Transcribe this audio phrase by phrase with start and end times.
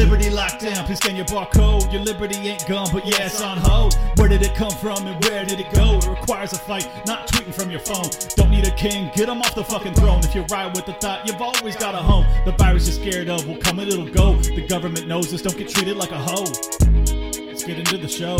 [0.00, 1.92] Liberty lockdown, please scan your barcode.
[1.92, 3.92] Your liberty ain't gone, but yeah, it's on hold.
[4.16, 5.98] Where did it come from and where did it go?
[5.98, 8.08] It requires a fight, not tweeting from your phone.
[8.34, 10.20] Don't need a king, get him off the fucking throne.
[10.24, 12.24] If you ride with the thought, you've always got a home.
[12.46, 14.36] The virus you're scared of will come and it'll go.
[14.36, 16.44] The government knows this, don't get treated like a hoe.
[17.44, 18.38] Let's get into the show.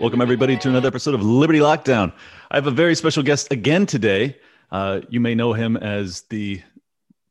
[0.00, 2.10] Welcome, everybody, to another episode of Liberty Lockdown.
[2.50, 4.38] I have a very special guest again today.
[4.70, 6.62] Uh, you may know him as the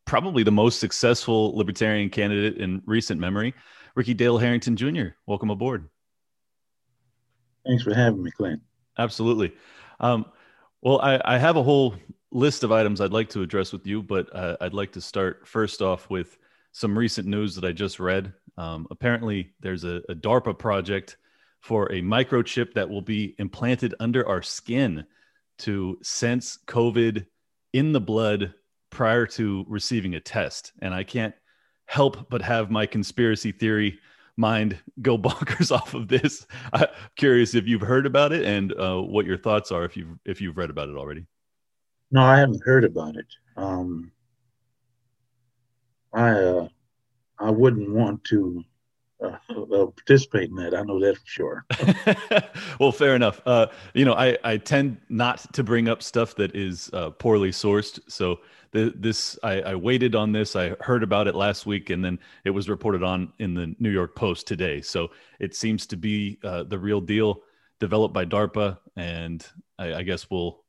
[0.06, 3.56] probably the most successful libertarian candidate in recent memory,
[3.96, 5.08] Ricky Dale Harrington Jr.
[5.26, 5.90] Welcome aboard.
[7.66, 8.62] Thanks for having me, Clint.
[9.00, 9.52] Absolutely.
[10.00, 10.28] Um,
[10.84, 11.96] well, I, I, have a whole
[12.30, 15.48] list of items I'd like to address with you, but uh, I'd like to start
[15.48, 16.38] first off with
[16.74, 18.32] some recent news that I just read.
[18.60, 21.18] Um, apparently, there's a, a DARPA project
[21.62, 25.06] for a microchip that will be implanted under our skin
[25.60, 27.26] to sense COVID
[27.74, 28.54] in the blood
[28.90, 30.72] prior to receiving a test.
[30.82, 31.36] And I can't
[31.86, 34.00] help but have my conspiracy theory
[34.38, 36.48] mind go bonkers off of this.
[36.74, 40.18] I'm curious if you've heard about it and uh, what your thoughts are if you've
[40.26, 41.26] if you've read about it already.
[42.12, 43.28] No, I haven't heard about it.
[43.56, 44.12] Um,
[46.14, 46.68] I uh,
[47.38, 48.64] I wouldn't want to
[49.22, 50.74] uh, uh, participate in that.
[50.74, 51.66] I know that for sure.
[52.80, 53.42] well, fair enough.
[53.46, 57.52] Uh, you know, I, I tend not to bring up stuff that is uh, poorly
[57.52, 58.00] sourced.
[58.08, 58.40] So
[58.72, 60.56] this, I, I waited on this.
[60.56, 63.90] I heard about it last week, and then it was reported on in the New
[63.90, 64.82] York Post today.
[64.82, 65.10] So
[65.40, 67.42] it seems to be uh, the real deal,
[67.80, 69.46] developed by DARPA, and
[69.78, 70.64] I, I, guess we'll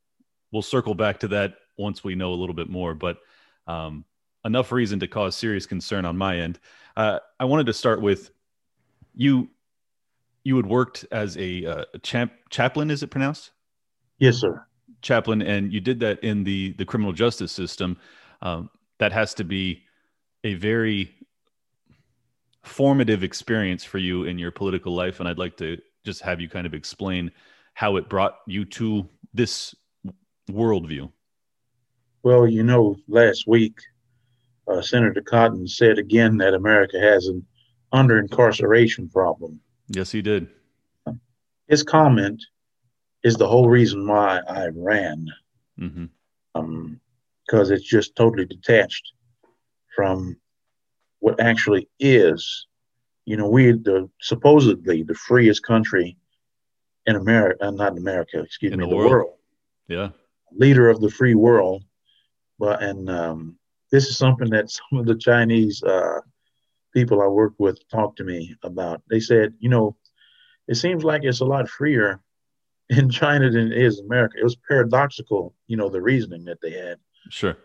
[0.51, 2.95] we'll circle back to that once we know a little bit more.
[2.95, 3.19] But
[3.67, 4.05] um,
[4.45, 6.59] enough reason to cause serious concern on my end.
[6.97, 8.31] Uh, I wanted to start with
[9.15, 9.49] you
[10.43, 13.51] you had worked as a, uh, champ, chaplain is it pronounced?
[14.19, 14.65] Yes sir.
[15.03, 17.97] Chaplain and you did that in the the criminal justice system.
[18.43, 19.85] Um, that has to be
[20.45, 21.15] a very
[22.63, 26.49] formative experience for you in your political life and i'd like to just have you
[26.49, 27.31] kind of explain
[27.73, 29.75] how it brought you to this
[30.51, 31.11] worldview.
[32.23, 33.79] Well you know last week
[34.69, 37.45] uh, senator cotton said again that america has an
[37.93, 39.61] under incarceration problem.
[39.89, 40.49] Yes, he did.
[41.69, 42.43] His comment
[43.23, 45.27] is the whole reason why I ran,
[45.79, 46.07] mm-hmm.
[46.55, 47.01] um,
[47.47, 49.13] because it's just totally detached
[49.95, 50.37] from
[51.19, 52.67] what actually is.
[53.27, 56.17] You know, we the supposedly the freest country
[57.07, 59.11] in America, uh, not in America, excuse in me, the, the world.
[59.11, 59.35] world.
[59.89, 60.09] Yeah,
[60.53, 61.85] leader of the free world.
[62.59, 63.59] But and um,
[63.91, 66.21] this is something that some of the Chinese uh,
[66.93, 69.03] people I work with talked to me about.
[69.09, 69.97] They said, you know,
[70.69, 72.21] it seems like it's a lot freer
[72.89, 74.39] in China than it is in America.
[74.39, 76.99] It was paradoxical, you know, the reasoning that they had.
[77.29, 77.57] Sure.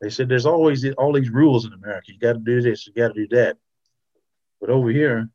[0.00, 2.12] They said there's always all these rules in America.
[2.12, 3.58] You got to do this, you got to do that.
[4.60, 5.28] But over here,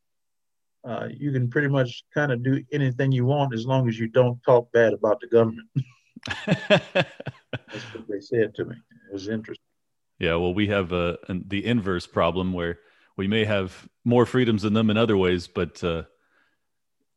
[0.83, 4.07] uh, you can pretty much kind of do anything you want as long as you
[4.07, 5.67] don't talk bad about the government.
[6.45, 8.75] That's what they said to me.
[9.09, 9.64] It was interesting.
[10.19, 12.79] Yeah, well, we have uh, the inverse problem where
[13.17, 16.03] we may have more freedoms than them in other ways, but uh,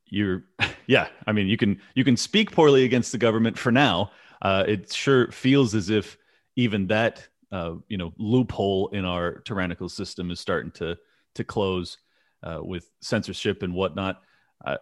[0.07, 0.45] you're,
[0.87, 4.11] yeah, I mean, you can you can speak poorly against the government for now.
[4.43, 6.17] Uh, it sure feels as if
[6.57, 10.97] even that uh, you know loophole in our tyrannical system is starting to
[11.35, 11.99] to close
[12.43, 14.21] uh, with censorship and whatnot.
[14.65, 14.77] Uh,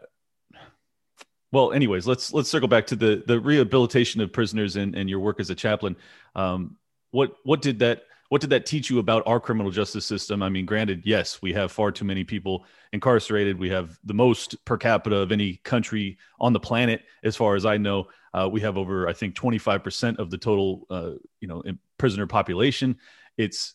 [1.53, 5.21] well, anyways, let's let's circle back to the the rehabilitation of prisoners and, and your
[5.21, 5.97] work as a chaplain.
[6.35, 6.77] Um,
[7.11, 10.43] what what did that what did that teach you about our criminal justice system?
[10.43, 13.59] I mean, granted, yes, we have far too many people incarcerated.
[13.59, 17.65] We have the most per capita of any country on the planet, as far as
[17.65, 18.09] I know.
[18.35, 21.63] Uh, we have over, I think, 25% of the total, uh, you know,
[21.99, 22.99] prisoner population.
[23.37, 23.75] It's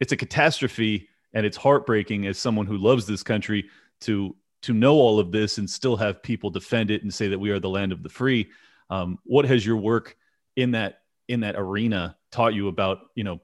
[0.00, 3.68] it's a catastrophe, and it's heartbreaking as someone who loves this country
[4.02, 7.38] to to know all of this and still have people defend it and say that
[7.38, 8.48] we are the land of the free.
[8.90, 10.16] Um, what has your work
[10.54, 13.40] in that in that arena taught you about you know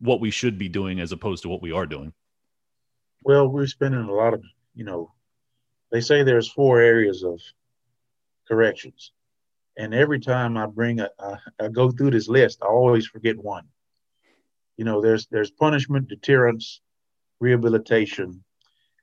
[0.00, 2.12] what we should be doing as opposed to what we are doing?
[3.24, 4.44] Well, we're spending a lot of,
[4.74, 5.12] you know,
[5.90, 7.40] they say there's four areas of
[8.46, 9.12] corrections.
[9.76, 13.36] And every time I bring a, I, I go through this list, I always forget
[13.36, 13.66] one.
[14.76, 16.80] You know, there's there's punishment, deterrence,
[17.40, 18.44] rehabilitation,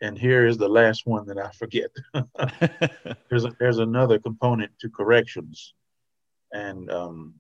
[0.02, 1.90] and here is the last one that I forget.
[3.30, 5.74] there's a, there's another component to corrections,
[6.52, 7.36] and um,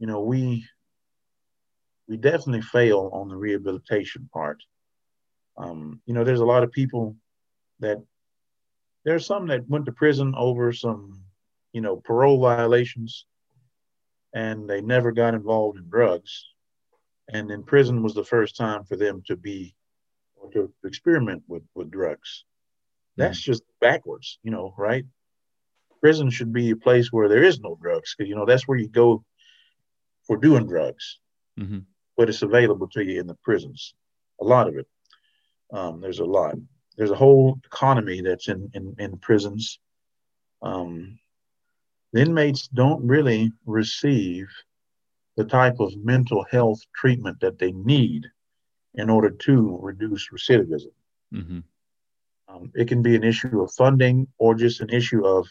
[0.00, 0.66] you know we
[2.08, 4.60] we definitely fail on the rehabilitation part.
[5.56, 7.14] Um, you know, there's a lot of people
[7.78, 7.98] that
[9.04, 11.22] there's some that went to prison over some
[11.72, 13.26] you know, parole violations,
[14.34, 16.46] and they never got involved in drugs.
[17.32, 19.74] And in prison was the first time for them to be
[20.36, 22.44] or to experiment with, with drugs.
[23.16, 23.52] That's mm-hmm.
[23.52, 25.04] just backwards, you know, right?
[26.00, 28.78] Prison should be a place where there is no drugs, because you know that's where
[28.78, 29.22] you go
[30.30, 31.18] for doing drugs.
[31.58, 31.80] Mm-hmm.
[32.16, 33.94] But it's available to you in the prisons,
[34.40, 34.86] a lot of it.
[35.72, 36.54] Um, there's a lot.
[36.96, 39.80] There's a whole economy that's in in, in prisons.
[40.62, 41.18] Um,
[42.12, 44.46] the inmates don't really receive
[45.36, 48.26] the type of mental health treatment that they need
[48.94, 50.94] in order to reduce recidivism.
[51.34, 51.60] Mm-hmm.
[52.48, 55.48] Um, it can be an issue of funding or just an issue of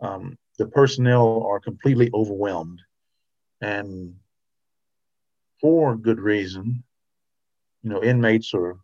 [0.00, 2.80] um, the personnel are completely overwhelmed
[3.60, 4.14] and
[5.60, 6.82] for good reason.
[7.82, 8.76] You know, inmates are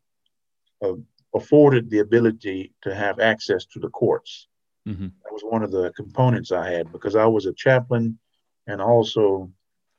[0.83, 0.95] uh,
[1.35, 4.49] afforded the ability to have access to the courts.
[4.89, 5.09] Mm-hmm.
[5.25, 8.19] That was one of the components I had because I was a chaplain
[8.67, 9.51] and also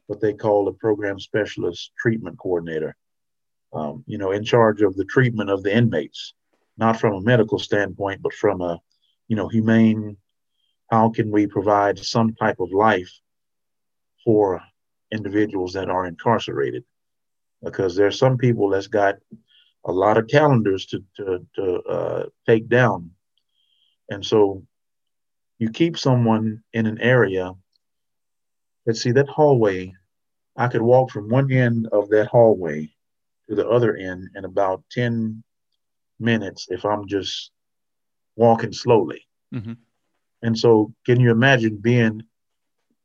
[0.08, 2.96] what they call a program specialist treatment coordinator.
[3.74, 6.34] Um, you know, in charge of the treatment of the inmates,
[6.78, 8.80] not from a medical standpoint, but from a,
[9.28, 10.18] you know, humane.
[10.90, 13.12] How can we provide some type of life
[14.28, 14.62] for
[15.10, 16.84] individuals that are incarcerated?
[17.64, 19.16] Because there's some people that's got
[19.86, 23.12] a lot of calendars to to, to uh, take down,
[24.10, 24.64] and so
[25.60, 27.54] you keep someone in an area.
[28.86, 29.94] Let's see that hallway.
[30.58, 32.92] I could walk from one end of that hallway
[33.48, 35.44] to the other end in about 10
[36.20, 37.52] minutes if I'm just
[38.36, 39.22] walking slowly.
[39.54, 39.74] Mm-hmm.
[40.42, 42.24] And so, can you imagine being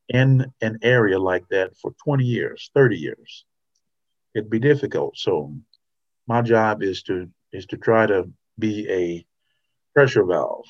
[0.09, 3.45] in an area like that for 20 years, 30 years?
[4.35, 5.17] It'd be difficult.
[5.17, 5.55] So,
[6.27, 9.25] my job is to is to try to be a
[9.93, 10.65] pressure valve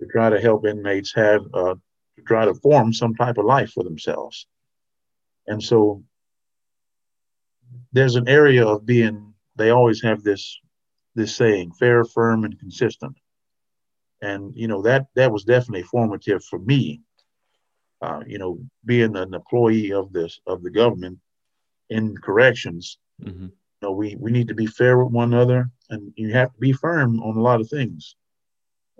[0.00, 1.74] to try to help inmates have uh,
[2.16, 4.46] to try to form some type of life for themselves.
[5.46, 6.02] And so
[7.92, 10.58] there's an area of being they always have this
[11.14, 13.16] this saying fair firm and consistent
[14.22, 17.00] and you know that that was definitely formative for me
[18.02, 21.18] uh, you know being an employee of this of the government
[21.90, 23.44] in corrections mm-hmm.
[23.44, 26.60] you know we we need to be fair with one another and you have to
[26.60, 28.14] be firm on a lot of things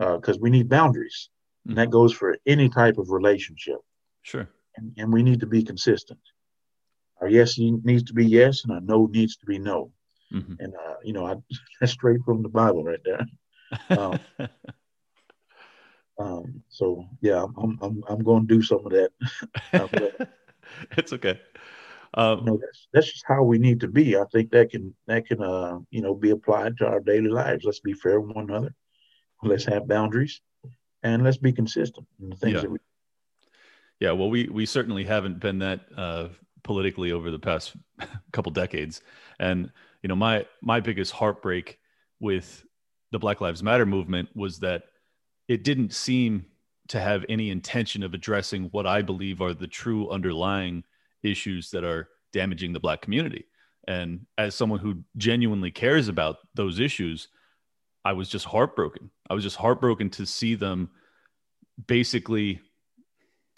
[0.01, 1.29] because uh, we need boundaries.
[1.61, 1.71] Mm-hmm.
[1.71, 3.79] And that goes for any type of relationship.
[4.23, 4.49] Sure.
[4.77, 6.21] And, and we need to be consistent.
[7.21, 9.93] Our yes needs to be yes, and our no needs to be no.
[10.33, 10.55] Mm-hmm.
[10.59, 11.35] And uh, you know, I,
[11.81, 13.27] that's straight from the Bible right there.
[13.89, 14.19] Um,
[16.21, 19.11] um, so yeah, I'm I'm I'm going to do some of that.
[20.97, 21.41] it's okay.
[22.15, 24.17] Um, you know, that's that's just how we need to be.
[24.17, 27.65] I think that can that can uh, you know be applied to our daily lives.
[27.65, 28.75] Let's be fair with one another.
[29.43, 30.43] Let's have boundaries,
[31.03, 32.61] and let's be consistent in the things yeah.
[32.61, 32.79] that we.
[34.01, 36.29] Yeah, well, we we certainly haven't been that uh,
[36.63, 37.77] politically over the past
[38.33, 39.01] couple decades,
[39.39, 39.71] and
[40.03, 41.79] you know, my my biggest heartbreak
[42.19, 42.63] with
[43.11, 44.85] the Black Lives Matter movement was that
[45.51, 46.47] it didn't seem
[46.87, 50.85] to have any intention of addressing what I believe are the true underlying
[51.25, 53.47] issues that are damaging the black community.
[53.89, 57.27] And as someone who genuinely cares about those issues,
[58.05, 59.11] I was just heartbroken.
[59.29, 60.91] I was just heartbroken to see them
[61.85, 62.61] basically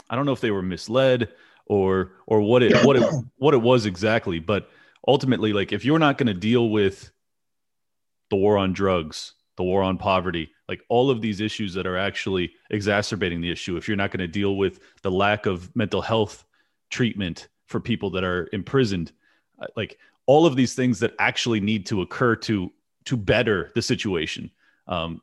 [0.09, 1.29] I don't know if they were misled
[1.67, 3.05] or or what it what it
[3.37, 4.71] what it was exactly, but
[5.07, 7.13] ultimately like if you're not going to deal with
[8.31, 11.97] the war on drugs, the war on poverty, like all of these issues that are
[11.97, 16.03] actually exacerbating the issue, if you're not going to deal with the lack of mental
[16.03, 16.45] health
[16.91, 19.13] treatment for people that are imprisoned,
[19.61, 22.73] uh, like all of these things that actually need to occur to
[23.05, 24.51] to better the situation.
[24.89, 25.21] Um,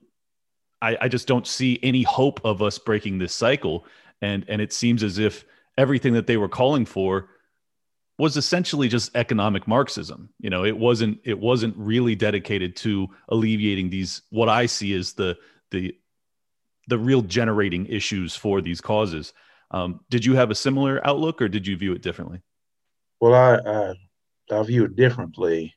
[0.82, 3.86] I, I just don't see any hope of us breaking this cycle,
[4.22, 5.44] and and it seems as if
[5.78, 7.28] everything that they were calling for
[8.20, 10.30] was essentially just economic Marxism.
[10.40, 15.14] You know, it wasn't it wasn't really dedicated to alleviating these what I see as
[15.14, 15.38] the
[15.72, 15.96] the
[16.88, 19.34] the real generating issues for these causes.
[19.72, 22.42] Um, did you have a similar outlook, or did you view it differently?
[23.22, 23.96] Well, I
[24.52, 25.76] I, I view it differently.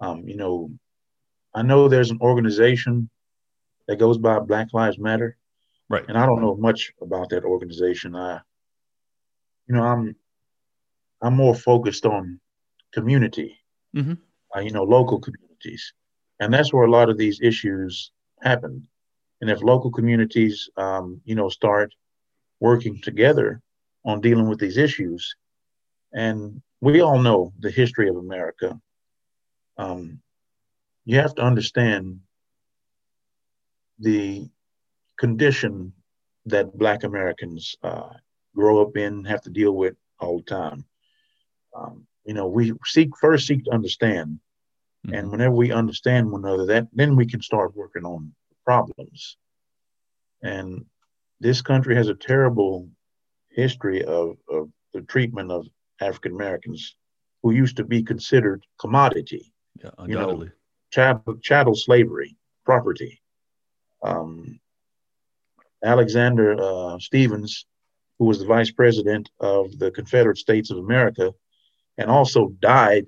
[0.00, 0.70] Um, you know,
[1.54, 3.08] I know there's an organization
[3.86, 5.36] that goes by Black Lives Matter.
[5.88, 6.04] Right.
[6.08, 8.16] And I don't know much about that organization.
[8.16, 8.40] I,
[9.68, 10.16] you know, I'm,
[11.24, 12.38] I'm more focused on
[12.92, 13.58] community,
[13.96, 14.12] mm-hmm.
[14.54, 15.94] uh, you know, local communities,
[16.38, 18.12] and that's where a lot of these issues
[18.42, 18.86] happen.
[19.40, 21.94] And if local communities, um, you know, start
[22.60, 23.62] working together
[24.04, 25.34] on dealing with these issues,
[26.12, 28.78] and we all know the history of America.
[29.78, 30.20] Um,
[31.06, 32.20] you have to understand
[33.98, 34.50] the
[35.18, 35.94] condition
[36.46, 38.10] that Black Americans uh,
[38.54, 40.84] grow up in, have to deal with all the time.
[41.74, 44.38] Um, you know, we seek first seek to understand,
[45.06, 45.14] mm-hmm.
[45.14, 48.32] and whenever we understand one another, that then we can start working on
[48.64, 49.36] problems.
[50.42, 50.86] And
[51.40, 52.88] this country has a terrible
[53.50, 55.66] history of, of the treatment of
[56.00, 56.96] African Americans
[57.42, 59.52] who used to be considered commodity.
[59.82, 59.90] Yeah.
[60.06, 60.48] You know,
[60.90, 63.20] chattel, chattel slavery, property.
[64.02, 64.60] Um,
[65.84, 67.66] Alexander uh, Stephens,
[68.18, 71.34] who was the vice president of the Confederate States of America,
[71.98, 73.06] and also died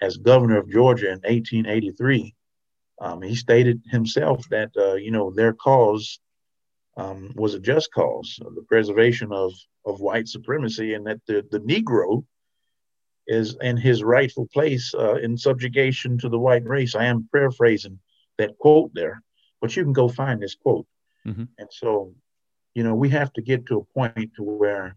[0.00, 2.34] as governor of Georgia in 1883.
[3.00, 6.20] Um, he stated himself that uh, you know their cause
[6.96, 9.52] um, was a just cause, the preservation of
[9.86, 12.24] of white supremacy, and that the the Negro
[13.26, 16.94] is in his rightful place uh, in subjugation to the white race.
[16.94, 17.98] I am paraphrasing
[18.38, 19.22] that quote there,
[19.60, 20.86] but you can go find this quote.
[21.26, 21.44] Mm-hmm.
[21.58, 22.14] And so,
[22.74, 24.96] you know, we have to get to a point to where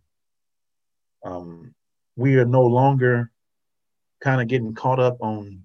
[1.24, 1.76] um,
[2.16, 3.32] we are no longer
[4.22, 5.64] kind of getting caught up on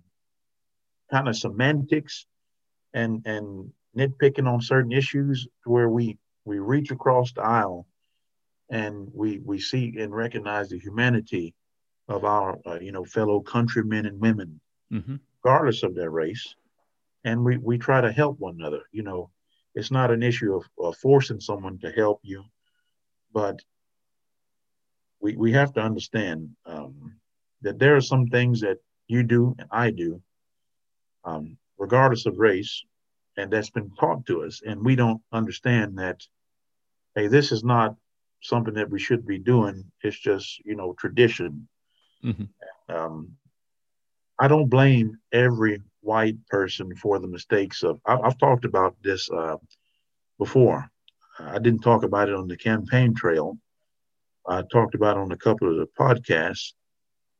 [1.10, 2.26] kind of semantics
[2.94, 7.86] and and nitpicking on certain issues where we we reach across the aisle
[8.70, 11.54] and we we see and recognize the humanity
[12.08, 14.60] of our uh, you know fellow countrymen and women
[14.92, 15.16] mm-hmm.
[15.42, 16.54] regardless of their race
[17.24, 19.30] and we we try to help one another you know
[19.74, 22.42] it's not an issue of, of forcing someone to help you
[23.32, 23.60] but
[25.20, 27.14] we we have to understand um,
[27.62, 30.22] that there are some things that you do and I do
[31.24, 32.84] um, regardless of race
[33.36, 36.20] and that's been taught to us and we don't understand that
[37.14, 37.96] hey this is not
[38.40, 39.84] something that we should be doing.
[40.02, 41.68] It's just you know tradition.
[42.24, 42.92] Mm-hmm.
[42.92, 43.36] um,
[44.40, 49.30] i don't blame every white person for the mistakes of I, have talked about this
[49.30, 49.56] uh,
[50.36, 50.90] before.
[51.38, 53.56] I didn't talk about it on the campaign trail
[54.48, 56.72] i talked about on a couple of the podcasts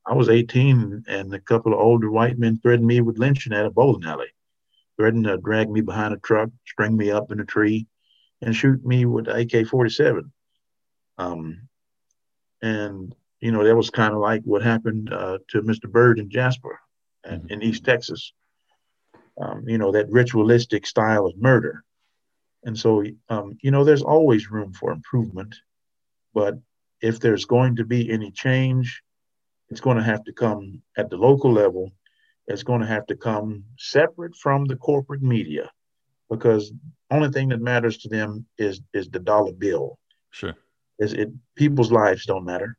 [0.06, 3.66] i was 18 and a couple of older white men threatened me with lynching at
[3.66, 4.28] a bowling alley
[4.98, 7.86] threatened to drag me behind a truck, string me up in a tree,
[8.42, 10.30] and shoot me with AK 47.
[11.16, 11.68] Um,
[12.60, 15.90] and, you know, that was kind of like what happened uh, to Mr.
[15.90, 16.78] Byrd in Jasper
[17.24, 17.52] and, mm-hmm.
[17.52, 18.32] in East Texas.
[19.40, 21.84] Um, you know, that ritualistic style of murder.
[22.64, 25.54] And so, um, you know, there's always room for improvement.
[26.34, 26.58] But
[27.00, 29.02] if there's going to be any change,
[29.70, 31.92] it's going to have to come at the local level
[32.46, 35.70] It's going to have to come separate from the corporate media
[36.30, 36.72] because
[37.10, 39.98] only thing that matters to them is is the dollar bill.
[40.30, 40.54] Sure.
[40.98, 42.76] Is it people's lives don't matter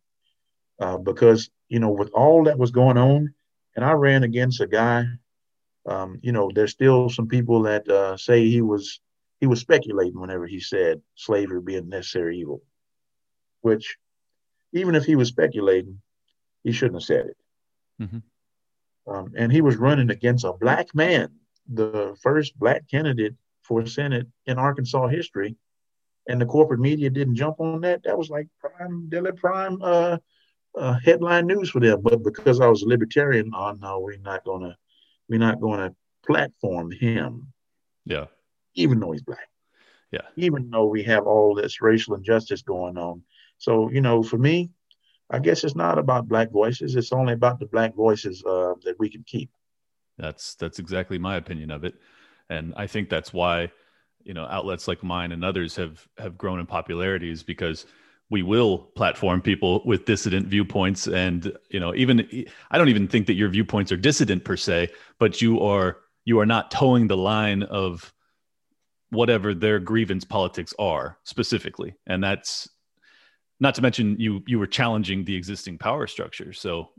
[0.80, 3.34] uh, because you know with all that was going on,
[3.76, 5.06] and I ran against a guy.
[5.86, 9.00] Um, you know, there's still some people that uh, say he was
[9.40, 12.62] he was speculating whenever he said slavery being necessary evil,
[13.62, 13.98] which
[14.74, 16.02] even if he was speculating,
[16.64, 17.38] he shouldn't have said it.
[18.02, 19.14] Mm-hmm.
[19.14, 21.30] Um, and he was running against a black man,
[21.68, 25.56] the first black candidate for Senate in Arkansas history.
[26.28, 28.04] And the corporate media didn't jump on that.
[28.04, 30.18] That was like prime, daily prime uh,
[30.78, 32.02] uh, headline news for them.
[32.04, 34.78] But because I was a libertarian, oh no, we're not gonna,
[35.28, 35.96] we're not gonna
[36.26, 37.52] platform him.
[38.06, 38.26] Yeah.
[38.76, 39.48] Even though he's black.
[40.12, 40.22] Yeah.
[40.36, 43.24] Even though we have all this racial injustice going on.
[43.60, 44.72] So, you know, for me,
[45.30, 46.96] I guess it's not about black voices.
[46.96, 49.52] It's only about the black voices uh, that we can keep.
[50.18, 51.96] That's that's exactly my opinion of it,
[52.50, 53.72] and I think that's why
[54.24, 57.86] you know outlets like mine and others have have grown in popularity is because
[58.30, 63.28] we will platform people with dissident viewpoints and you know even i don't even think
[63.28, 64.90] that your viewpoints are dissident per se
[65.20, 68.14] but you are you are not toeing the line of
[69.10, 72.70] whatever their grievance politics are specifically and that's
[73.60, 76.54] not to mention you you were challenging the existing power structure.
[76.54, 76.90] So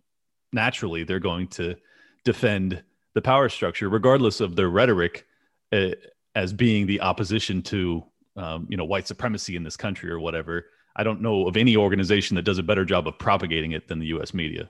[0.53, 1.77] naturally they're going to
[2.25, 2.83] defend
[3.15, 5.27] the power structure regardless of their rhetoric
[5.73, 5.91] uh,
[6.35, 8.05] as being the opposition to
[8.37, 10.67] um, you know white supremacy in this country or whatever.
[10.97, 13.99] I don't know of any organization that does a better job of propagating it than
[13.99, 14.69] the us media.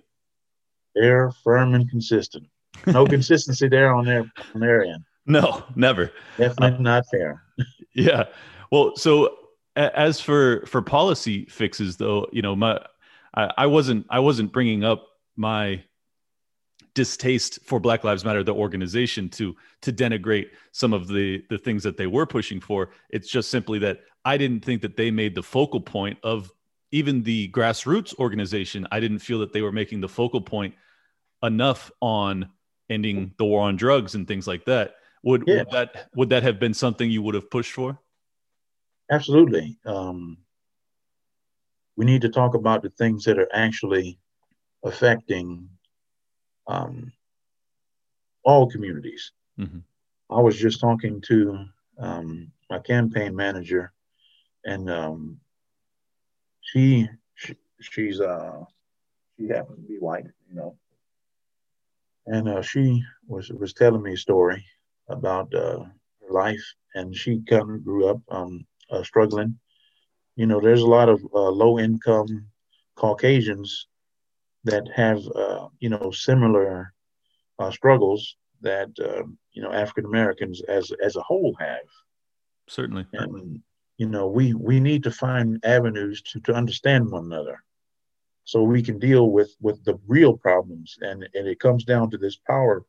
[0.94, 2.47] They're firm and consistent.
[2.87, 5.04] No consistency there on their on their end.
[5.26, 6.12] No never.
[6.37, 7.42] Definitely uh, not fair.
[7.94, 8.25] yeah.
[8.70, 9.37] Well so
[9.88, 12.78] as for for policy fixes though you know my
[13.34, 15.06] I, I wasn't i wasn't bringing up
[15.37, 15.82] my
[16.94, 21.82] distaste for black lives matter the organization to to denigrate some of the the things
[21.82, 22.90] that they were pushing for.
[23.10, 26.50] It's just simply that i didn't think that they made the focal point of
[26.92, 28.87] even the grassroots organization.
[28.90, 30.75] I didn't feel that they were making the focal point
[31.42, 32.49] enough on
[32.88, 34.96] ending the war on drugs and things like that.
[35.22, 35.58] Would, yeah.
[35.58, 37.99] would that would that have been something you would have pushed for
[39.10, 39.78] absolutely.
[39.84, 40.38] Um,
[41.96, 44.18] we need to talk about the things that are actually
[44.84, 45.68] affecting
[46.66, 47.12] um,
[48.44, 49.32] all communities.
[49.58, 49.80] Mm-hmm.
[50.30, 51.64] I was just talking to
[51.98, 53.92] um, my campaign manager,
[54.64, 55.40] and um,
[56.62, 58.64] she, she she's uh
[59.36, 60.76] she happens to be white, you know,
[62.26, 64.64] and uh, she was was telling me a story
[65.08, 65.80] about uh,
[66.20, 66.64] her life,
[66.94, 69.59] and she kind of grew up um, uh, struggling.
[70.37, 72.47] You know, there's a lot of uh, low income
[72.97, 73.87] Caucasians
[74.64, 76.92] that have uh, you know similar
[77.59, 78.90] uh, struggles that
[79.52, 81.88] you know African Americans as as a whole have.
[82.68, 83.06] Certainly.
[83.12, 83.61] And
[83.97, 87.62] you know, we we need to find avenues to to understand one another
[88.44, 92.18] so we can deal with with the real problems and and it comes down to
[92.18, 92.85] this power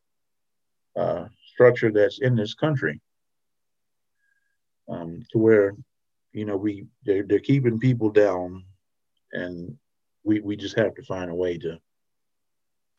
[0.95, 2.99] uh, structure that's in this country
[4.89, 5.75] um, to where
[6.33, 8.63] you know we they're, they're keeping people down
[9.33, 9.75] and
[10.23, 11.77] we we just have to find a way to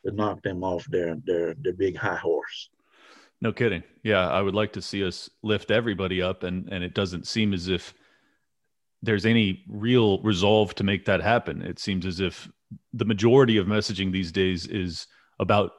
[0.05, 2.69] to knock them off their their their big high horse
[3.41, 6.93] no kidding yeah i would like to see us lift everybody up and and it
[6.93, 7.93] doesn't seem as if
[9.03, 11.61] there's any real resolve to make that happen.
[11.61, 12.49] It seems as if
[12.93, 15.07] the majority of messaging these days is
[15.39, 15.71] about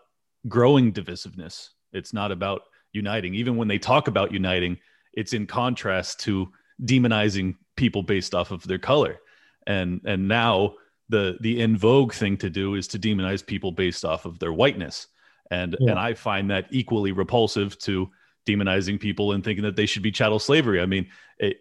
[0.46, 1.70] growing divisiveness.
[1.94, 2.60] It's not about
[2.92, 3.34] uniting.
[3.34, 4.78] Even when they talk about uniting,
[5.14, 6.52] it's in contrast to
[6.82, 9.20] demonizing people based off of their color.
[9.66, 10.74] And and now
[11.08, 14.52] the the in vogue thing to do is to demonize people based off of their
[14.52, 15.06] whiteness.
[15.50, 15.90] And yeah.
[15.90, 18.10] and I find that equally repulsive to
[18.46, 20.80] demonizing people and thinking that they should be chattel slavery.
[20.80, 21.58] I mean, it,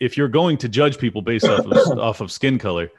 [0.00, 2.90] if you're going to judge people based off of, off of skin color,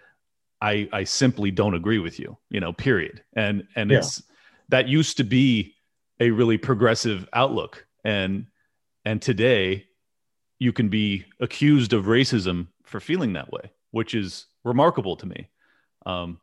[0.62, 2.38] I I simply don't agree with you.
[2.50, 3.24] You know, period.
[3.34, 4.00] And and yeah.
[4.00, 4.24] it's
[4.70, 5.76] that used to be
[6.20, 8.48] a really progressive outlook, and
[9.06, 9.88] and today
[10.60, 15.50] you can be accused of racism for feeling that way, which is remarkable to me.
[16.06, 16.40] Um,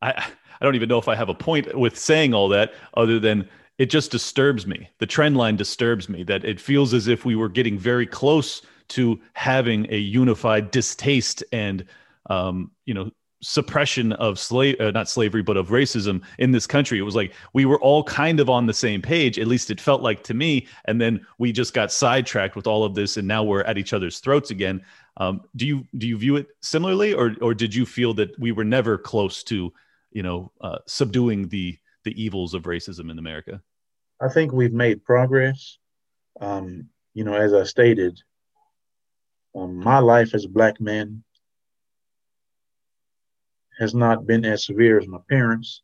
[0.00, 0.12] I
[0.60, 3.48] I don't even know if I have a point with saying all that, other than
[3.78, 4.88] it just disturbs me.
[4.98, 8.62] The trend line disturbs me that it feels as if we were getting very close
[8.88, 11.84] to having a unified distaste and
[12.28, 16.98] um, you know suppression of slave uh, not slavery but of racism in this country.
[16.98, 19.80] It was like we were all kind of on the same page at least it
[19.80, 23.28] felt like to me and then we just got sidetracked with all of this and
[23.28, 24.82] now we're at each other's throats again.
[25.16, 28.52] Um, do you do you view it similarly or or did you feel that we
[28.52, 29.72] were never close to
[30.10, 33.60] you know uh, subduing the the evils of racism in america?
[34.20, 35.78] I think we've made progress.
[36.40, 38.20] Um, you know as i stated
[39.56, 41.24] um, my life as a black man
[43.78, 45.82] has not been as severe as my parents,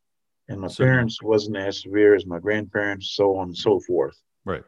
[0.49, 0.91] and my Certainly.
[0.91, 4.17] parents wasn't as severe as my grandparents, so on and so forth.
[4.45, 4.65] Right.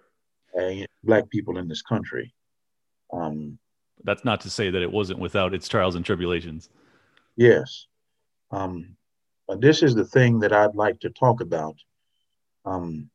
[0.58, 2.32] Uh, black people in this country.
[3.12, 3.58] Um,
[4.04, 6.70] That's not to say that it wasn't without its trials and tribulations.
[7.36, 7.86] Yes.
[8.50, 8.96] Um,
[9.46, 11.76] but this is the thing that I'd like to talk about.
[12.64, 13.10] Um,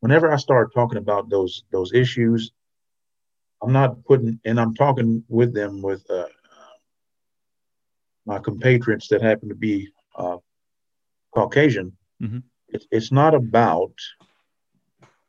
[0.00, 2.52] whenever I start talking about those those issues,
[3.62, 6.26] I'm not putting, and I'm talking with them with uh,
[8.28, 10.36] my compatriots that happen to be uh,
[11.34, 11.96] Caucasian.
[12.22, 12.40] Mm-hmm.
[12.68, 13.94] It, it's not about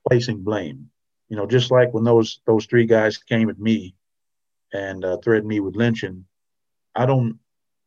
[0.07, 0.89] placing blame.
[1.29, 3.95] You know, just like when those those three guys came at me
[4.73, 6.25] and uh, threatened me with lynching,
[6.93, 7.39] I don't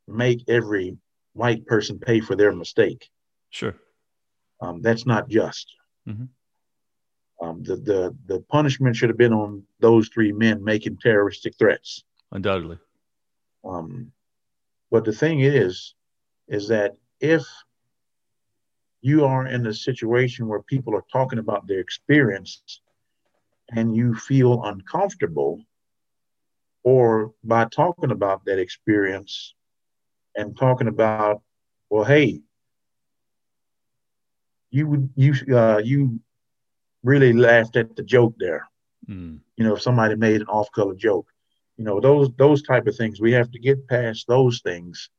[0.08, 0.96] make every
[1.34, 3.10] white person pay for their mistake.
[3.50, 3.74] Sure.
[4.62, 5.66] Um, that's not just.
[6.08, 6.24] Mm-hmm.
[7.44, 12.02] Um, the, the the punishment should have been on those three men making terroristic threats.
[12.30, 12.78] Undoubtedly.
[13.62, 14.12] Um,
[14.92, 15.94] but the thing is,
[16.48, 17.42] is that if
[19.00, 22.62] you are in a situation where people are talking about their experience
[23.70, 25.64] and you feel uncomfortable,
[26.84, 29.54] or by talking about that experience
[30.36, 31.40] and talking about,
[31.88, 32.42] well, hey,
[34.70, 36.20] you you uh, you
[37.02, 38.68] really laughed at the joke there.
[39.08, 39.38] Mm.
[39.56, 41.31] You know, if somebody made an off-color joke,
[41.82, 43.20] you know, those those type of things.
[43.20, 45.10] We have to get past those things,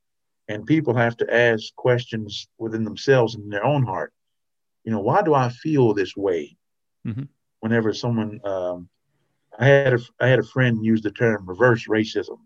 [0.48, 4.14] and people have to ask questions within themselves in their own heart.
[4.86, 6.56] You know, why do I feel this way?
[7.06, 7.24] Mm-hmm.
[7.60, 8.88] Whenever someone, um,
[9.60, 12.40] I had a I had a friend use the term reverse racism,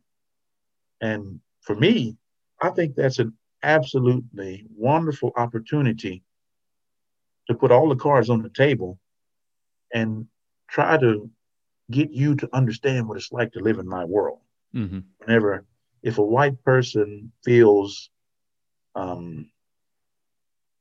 [0.99, 2.17] and for me,
[2.60, 6.23] I think that's an absolutely wonderful opportunity
[7.45, 8.97] to put all the cards on the table
[9.93, 10.25] and
[10.67, 11.30] try to
[11.89, 14.39] get you to understand what it's like to live in my world.
[14.76, 15.00] Mm-hmm.
[15.19, 15.65] Whenever,
[16.04, 18.10] if a white person feels,
[18.95, 19.50] um,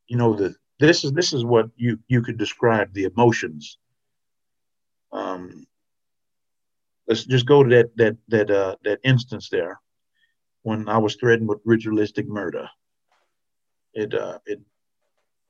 [0.09, 3.79] you know, that this is this is what you you could describe the emotions.
[5.13, 5.67] Um,
[7.09, 9.81] let's just go to that that that uh, that instance there
[10.63, 12.69] when I was threatened with ritualistic murder.
[13.95, 14.61] It uh, it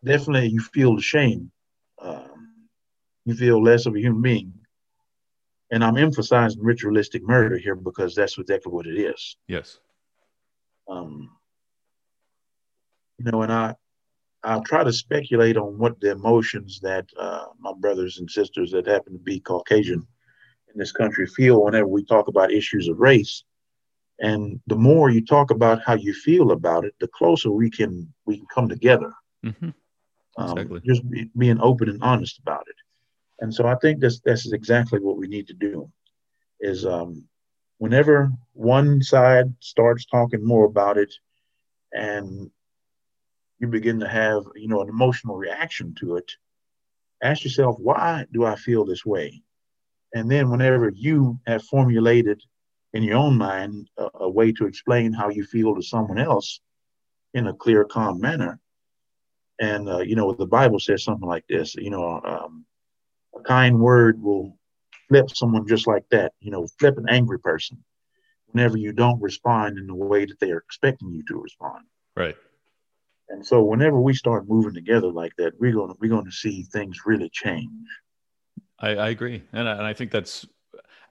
[0.05, 1.51] definitely you feel the shame.
[2.01, 2.69] Um,
[3.25, 4.53] you feel less of a human being.
[5.71, 9.37] And I'm emphasizing ritualistic murder here because that's exactly what it is.
[9.49, 9.79] Yes.
[10.89, 11.31] Um,
[13.19, 13.75] you know, and I
[14.45, 18.87] I'll try to speculate on what the emotions that uh, my brothers and sisters that
[18.87, 20.07] happen to be Caucasian
[20.73, 23.43] in this country feel whenever we talk about issues of race.
[24.21, 28.13] And the more you talk about how you feel about it, the closer we can
[28.25, 29.13] we can come together.
[29.45, 29.71] Mm-hmm.
[30.39, 30.77] Exactly.
[30.77, 32.77] Um, just be, being open and honest about it.
[33.41, 35.91] And so I think this this is exactly what we need to do.
[36.61, 37.25] Is um,
[37.79, 41.13] whenever one side starts talking more about it,
[41.93, 42.51] and
[43.59, 46.33] you begin to have you know an emotional reaction to it,
[47.23, 49.43] ask yourself why do I feel this way,
[50.15, 52.43] and then whenever you have formulated
[52.95, 56.61] in your own mind a, a way to explain how you feel to someone else
[57.35, 58.59] in a clear, calm manner,
[59.61, 62.23] and uh, you know the Bible says something like this, you know.
[62.25, 62.65] Um,
[63.39, 64.57] a kind word will
[65.09, 67.83] flip someone just like that, you know, flip an angry person
[68.47, 71.85] whenever you don't respond in the way that they are expecting you to respond.
[72.17, 72.37] Right.
[73.29, 76.31] And so whenever we start moving together like that, we're going to, we're going to
[76.31, 77.71] see things really change.
[78.79, 79.43] I, I agree.
[79.53, 80.47] And I, and I think that's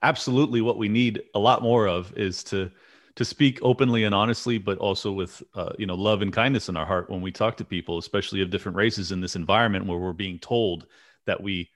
[0.02, 2.70] absolutely what we need a lot more of is to,
[3.16, 6.76] to speak openly and honestly, but also with uh, you know love and kindness in
[6.76, 9.98] our heart when we talk to people, especially of different races in this environment where
[9.98, 10.86] we're being told
[11.26, 11.70] that we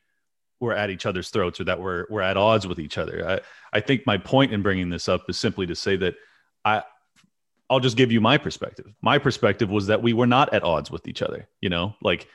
[0.60, 3.28] we're at each other's throats or that we're we're at odds with each other.
[3.28, 6.14] I, I think my point in bringing this up is simply to say that
[6.64, 6.82] I
[7.68, 8.86] I'll just give you my perspective.
[9.00, 11.48] My perspective was that we were not at odds with each other.
[11.60, 12.28] You know, like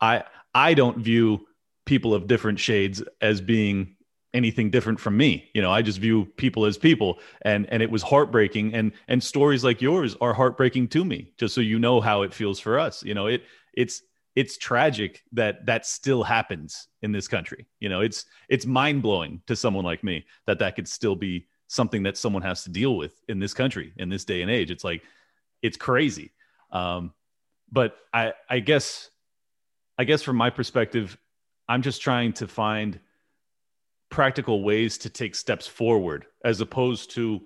[0.00, 0.24] I
[0.54, 1.46] I don't view
[1.84, 3.96] people of different shades as being
[4.34, 5.48] anything different from me.
[5.54, 8.74] You know, I just view people as people, and and it was heartbreaking.
[8.74, 11.32] And and stories like yours are heartbreaking to me.
[11.38, 13.02] Just so you know how it feels for us.
[13.02, 14.02] You know, it it's
[14.36, 17.66] it's tragic that that still happens in this country.
[17.80, 21.46] You know, it's it's mind blowing to someone like me that that could still be
[21.68, 24.70] something that someone has to deal with in this country in this day and age.
[24.70, 25.02] It's like
[25.62, 26.32] it's crazy.
[26.70, 27.14] Um,
[27.72, 29.10] but I I guess
[29.98, 31.16] I guess from my perspective,
[31.66, 33.00] I'm just trying to find
[34.10, 37.40] practical ways to take steps forward as opposed to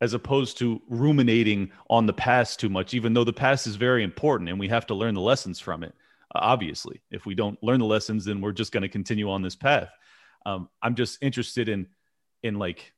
[0.00, 4.02] as opposed to ruminating on the past too much even though the past is very
[4.02, 5.94] important and we have to learn the lessons from it
[6.34, 9.56] obviously if we don't learn the lessons then we're just going to continue on this
[9.56, 9.90] path.
[10.46, 11.86] Um, i'm just interested in
[12.42, 12.92] in like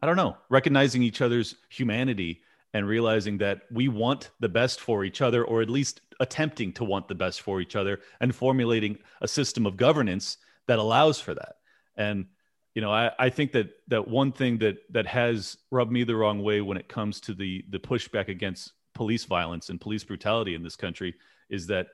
[0.00, 5.04] i don't know recognizing each other's humanity and realizing that we want the best for
[5.04, 8.98] each other or at least attempting to want the best for each other and formulating
[9.20, 11.56] a system of governance that allows for that.
[11.96, 12.26] And
[12.74, 16.14] you know I, I think that that one thing that that has rubbed me the
[16.14, 20.54] wrong way when it comes to the the pushback against police violence and police brutality
[20.54, 21.14] in this country
[21.50, 21.88] is that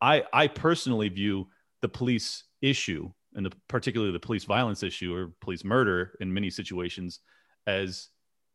[0.00, 1.48] I I personally view
[1.82, 6.50] the police issue and the, particularly the police violence issue or police murder in many
[6.50, 7.20] situations
[7.66, 8.08] as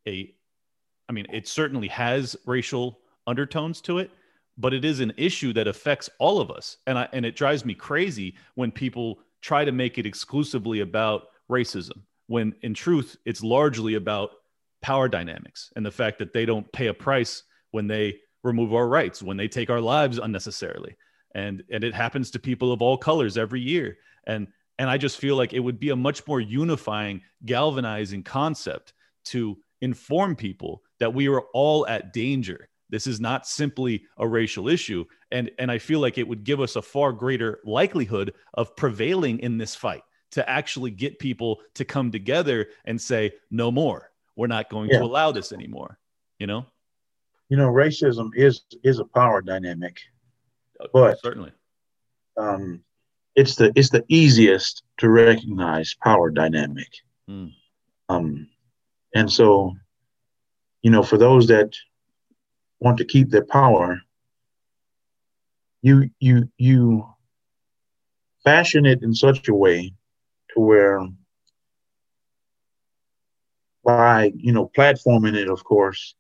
[0.08, 0.34] a
[1.10, 4.12] I mean it certainly has racial undertones to it
[4.58, 6.78] but it is an issue that affects all of us.
[6.88, 11.24] And I and it drives me crazy when people try to make it exclusively about
[11.50, 14.30] racism when in truth it's largely about
[14.82, 18.88] power dynamics and the fact that they don't pay a price when they remove our
[18.88, 20.96] rights, when they take our lives unnecessarily.
[21.34, 23.98] And and it happens to people of all colors every year.
[24.26, 28.94] And and I just feel like it would be a much more unifying, galvanizing concept
[29.26, 32.68] to inform people that we are all at danger.
[32.90, 35.06] This is not simply a racial issue.
[35.32, 39.40] And, and I feel like it would give us a far greater likelihood of prevailing
[39.40, 44.12] in this fight to actually get people to come together and say, no more.
[44.36, 45.00] We're not going yeah.
[45.00, 46.00] to allow this anymore.
[46.40, 46.66] You know?
[47.52, 50.00] You know, racism is is a power dynamic,
[50.80, 51.52] uh, but certainly,
[52.38, 52.82] um,
[53.36, 56.88] it's the it's the easiest to recognize power dynamic.
[57.30, 57.52] Mm.
[58.08, 58.48] Um,
[59.14, 59.76] and so,
[60.82, 61.76] you know, for those that
[62.80, 64.00] want to keep their power,
[65.82, 67.06] you you you
[68.46, 69.94] fashion it in such a way
[70.54, 71.06] to where
[73.84, 76.16] by you know platforming it of course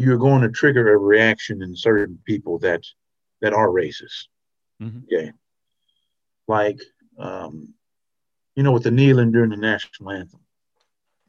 [0.00, 2.82] you're going to trigger a reaction in certain people that
[3.42, 4.28] that are racist.
[4.82, 5.00] Mm-hmm.
[5.04, 5.32] Okay,
[6.48, 6.80] like
[7.18, 7.74] um,
[8.56, 10.40] you know, with the kneeling during the national anthem,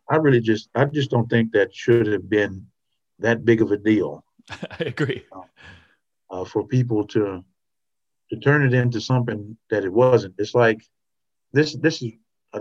[0.09, 2.67] I really just I just don't think that should have been
[3.19, 4.23] that big of a deal.
[4.49, 5.25] I agree.
[5.31, 5.41] Uh,
[6.29, 7.43] uh, for people to
[8.29, 10.35] to turn it into something that it wasn't.
[10.37, 10.81] It's like
[11.51, 12.13] this this is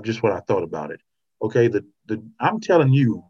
[0.03, 1.01] just what I thought about it.
[1.41, 3.25] Okay, the the I'm telling you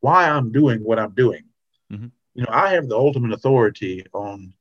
[0.00, 1.44] why I'm doing what I'm doing.
[1.92, 2.08] Mm-hmm.
[2.34, 4.52] You know, I have the ultimate authority on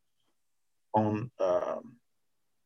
[0.94, 1.96] on um,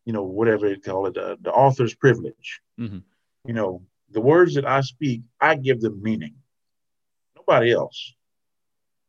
[0.06, 2.62] you know whatever you call it, uh, the author's privilege.
[2.80, 3.00] Mm-hmm.
[3.46, 6.36] You know, the words that I speak, I give them meaning.
[7.36, 8.14] Nobody else,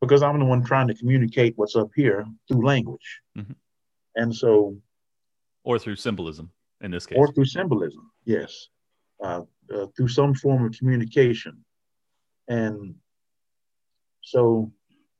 [0.00, 3.52] because I'm the one trying to communicate what's up here through language, mm-hmm.
[4.14, 4.76] and so,
[5.64, 8.68] or through symbolism in this case, or through symbolism, yes,
[9.22, 9.42] uh,
[9.74, 11.64] uh, through some form of communication,
[12.46, 12.94] and
[14.22, 14.70] so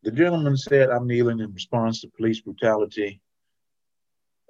[0.03, 3.21] the gentleman said, "I'm kneeling in response to police brutality."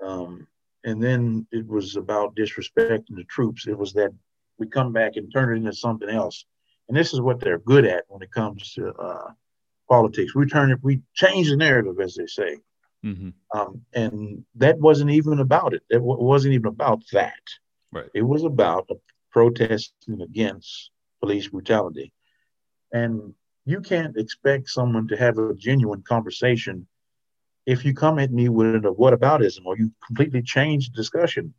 [0.02, 0.46] Um,
[0.84, 3.66] and then it was about disrespecting the troops.
[3.66, 4.10] It was that
[4.58, 6.44] we come back and turn it into something else.
[6.88, 9.32] And this is what they're good at when it comes to uh,
[9.88, 10.34] politics.
[10.34, 12.58] We turn it, we change the narrative, as they say.
[13.04, 13.30] Mm-hmm.
[13.58, 15.82] Um, and that wasn't even about it.
[15.90, 17.42] It w- wasn't even about that.
[17.92, 18.08] Right.
[18.14, 18.88] It was about
[19.30, 22.12] protesting against police brutality.
[22.92, 23.34] And
[23.68, 26.86] you can't expect someone to have a genuine conversation
[27.66, 31.52] if you come at me with a whataboutism or you completely change the discussion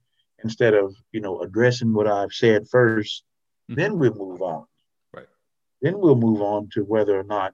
[0.44, 3.76] instead of you know addressing what I've said 1st mm-hmm.
[3.76, 4.66] then we'll move on.
[5.14, 5.28] Right.
[5.82, 7.54] Then we'll move on to whether or not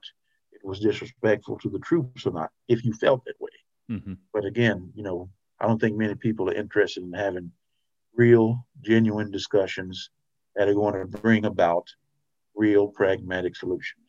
[0.52, 3.56] it was disrespectful to the troops or not, if you felt that way.
[3.90, 4.14] Mm-hmm.
[4.32, 5.28] But again, you know,
[5.60, 7.52] I don't think many people are interested in having
[8.14, 10.10] real, genuine discussions
[10.54, 11.86] that are going to bring about
[12.54, 14.05] real pragmatic solutions.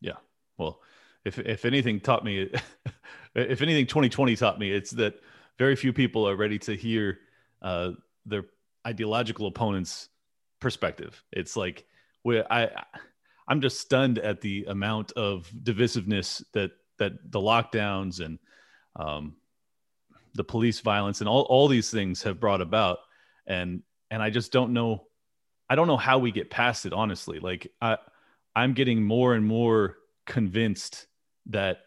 [0.00, 0.16] Yeah.
[0.58, 0.80] Well,
[1.24, 2.50] if if anything taught me
[3.34, 5.14] if anything 2020 taught me it's that
[5.58, 7.18] very few people are ready to hear
[7.62, 7.90] uh,
[8.24, 8.44] their
[8.86, 10.08] ideological opponent's
[10.60, 11.22] perspective.
[11.32, 11.86] It's like
[12.22, 12.68] where i
[13.48, 18.38] i'm just stunned at the amount of divisiveness that that the lockdowns and
[18.96, 19.36] um,
[20.34, 22.98] the police violence and all, all these things have brought about.
[23.46, 25.06] And and i just don't know
[25.68, 27.40] i don't know how we get past it honestly.
[27.40, 27.96] Like i
[28.54, 31.06] i'm getting more and more convinced
[31.46, 31.80] that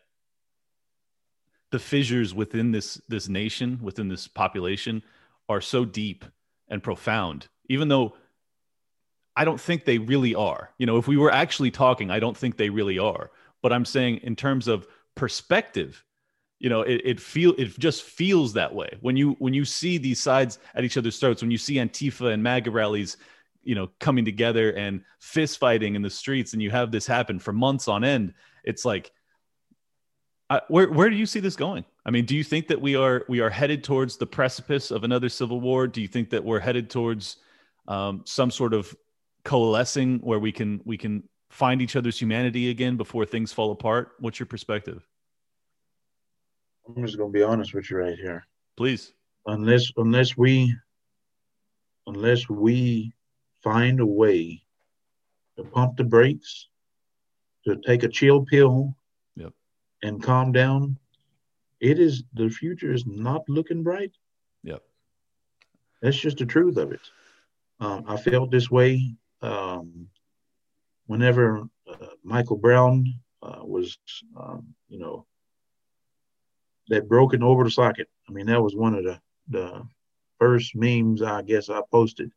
[1.71, 5.01] the fissures within this this nation within this population
[5.49, 6.23] are so deep
[6.67, 8.13] and profound even though
[9.35, 10.69] i don't think they really are.
[10.77, 13.31] You know if we were actually talking i don't think they really are.
[13.61, 16.03] But i'm saying in terms of perspective
[16.59, 18.97] you know it, it feel it just feels that way.
[19.01, 22.33] When you when you see these sides at each other's throats when you see antifa
[22.33, 23.17] and maga rallies
[23.63, 27.39] you know coming together and fist fighting in the streets and you have this happen
[27.39, 29.11] for months on end it's like
[30.49, 31.83] uh, where where do you see this going?
[32.05, 35.03] I mean, do you think that we are we are headed towards the precipice of
[35.03, 35.87] another civil war?
[35.87, 37.37] Do you think that we're headed towards
[37.87, 38.95] um, some sort of
[39.43, 44.11] coalescing where we can we can find each other's humanity again before things fall apart?
[44.19, 45.07] What's your perspective?
[46.87, 48.45] I'm just going to be honest with you right here.
[48.77, 49.13] Please.
[49.47, 50.75] Unless unless we
[52.05, 53.13] unless we
[53.63, 54.63] find a way
[55.57, 56.67] to pump the brakes,
[57.65, 58.95] to take a chill pill
[60.03, 60.97] and calm down,
[61.79, 64.11] it is the future is not looking bright.
[64.63, 64.83] Yep.
[66.01, 66.99] That's just the truth of it.
[67.79, 70.07] Um, I felt this way um,
[71.07, 73.05] whenever uh, Michael Brown
[73.41, 73.97] uh, was,
[74.37, 75.25] um, you know,
[76.89, 78.09] that broken over the socket.
[78.29, 79.87] I mean, that was one of the, the
[80.39, 82.31] first memes I guess I posted.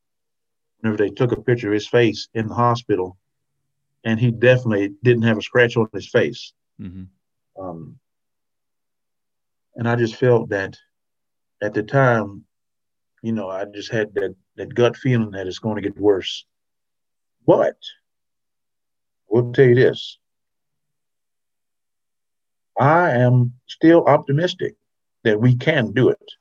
[0.80, 3.16] Whenever they took a picture of his face in the hospital,
[4.04, 6.52] and he definitely didn't have a scratch on his face.
[6.80, 7.04] Mm-hmm.
[7.62, 7.98] Um,
[9.74, 10.76] and I just felt that
[11.62, 12.44] at the time,
[13.22, 16.44] you know, I just had that, that gut feeling that it's going to get worse.
[17.46, 17.76] But
[19.28, 20.18] we'll tell you this
[22.78, 24.76] I am still optimistic
[25.24, 26.32] that we can do it.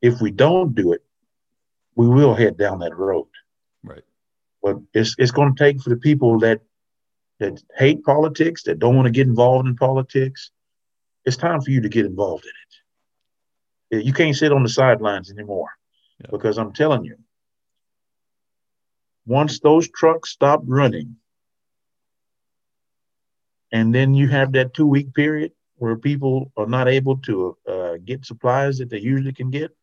[0.00, 1.04] If we don't do it,
[1.94, 3.28] we will head down that road.
[3.82, 4.02] Right.
[4.62, 6.60] But it's it's going to take for the people that
[7.40, 10.50] that hate politics, that don't want to get involved in politics,
[11.24, 14.04] it's time for you to get involved in it.
[14.04, 15.70] You can't sit on the sidelines anymore
[16.20, 16.28] yeah.
[16.30, 17.16] because I'm telling you,
[19.26, 21.16] once those trucks stop running,
[23.72, 27.96] and then you have that two week period where people are not able to uh,
[28.04, 29.74] get supplies that they usually can get.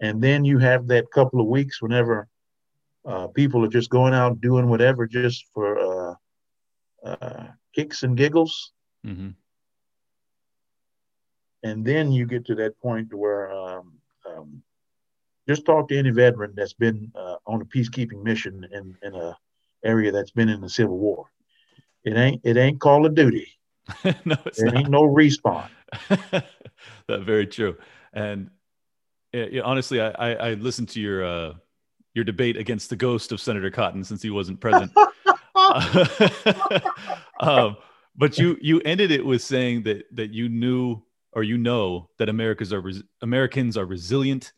[0.00, 2.28] And then you have that couple of weeks whenever
[3.04, 6.14] uh, people are just going out doing whatever just for uh,
[7.04, 8.72] uh, kicks and giggles.
[9.06, 9.30] Mm-hmm.
[11.64, 13.94] And then you get to that point where um,
[14.28, 14.62] um,
[15.48, 19.36] just talk to any veteran that's been uh, on a peacekeeping mission in, in a
[19.84, 21.30] area that's been in the Civil War.
[22.04, 23.48] It ain't it ain't Call of Duty.
[24.04, 24.76] no, it's there not.
[24.76, 25.68] ain't no respawn.
[26.10, 27.76] That's very true.
[28.12, 28.50] And
[29.32, 31.54] yeah, honestly, I, I, I listened to your uh,
[32.14, 34.92] your debate against the ghost of Senator Cotton since he wasn't present.
[37.40, 37.76] um,
[38.16, 42.28] but you you ended it with saying that that you knew or you know that
[42.28, 44.52] Americans are res- Americans are resilient,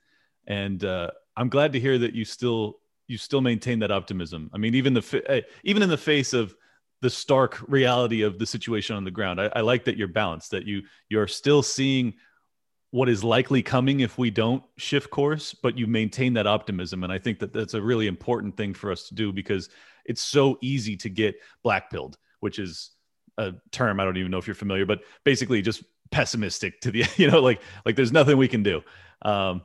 [0.46, 4.50] and uh, I'm glad to hear that you still you still maintain that optimism.
[4.54, 6.54] I mean, even the eh, even in the face of
[7.02, 10.52] the stark reality of the situation on the ground, I, I like that you're balanced.
[10.52, 12.14] That you you're still seeing
[12.90, 17.04] what is likely coming if we don't shift course, but you maintain that optimism.
[17.04, 19.68] And I think that that's a really important thing for us to do because
[20.04, 22.90] it's so easy to get black pilled, which is
[23.38, 27.04] a term I don't even know if you're familiar, but basically just pessimistic to the
[27.16, 28.82] you know like like there's nothing we can do.
[29.22, 29.62] Um,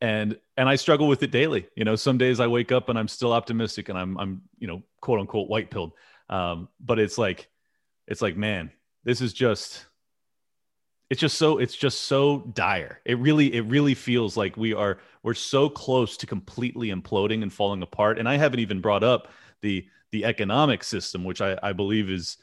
[0.00, 1.68] and and I struggle with it daily.
[1.76, 4.66] You know, some days I wake up and I'm still optimistic and I'm I'm you
[4.66, 5.92] know quote unquote white pilled.
[6.28, 7.48] Um, but it's like
[8.08, 8.72] it's like man,
[9.04, 9.86] this is just
[11.10, 13.00] it's just so it's just so dire.
[13.04, 17.52] It really it really feels like we are we're so close to completely imploding and
[17.52, 18.18] falling apart.
[18.18, 19.28] And i haven't even brought up
[19.60, 22.36] the the economic system which i, I believe is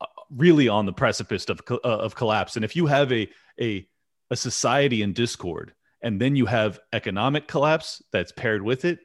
[0.00, 2.56] uh, really on the precipice of, uh, of collapse.
[2.56, 3.28] And if you have a
[3.60, 3.88] a
[4.30, 9.00] a society in discord and then you have economic collapse that's paired with it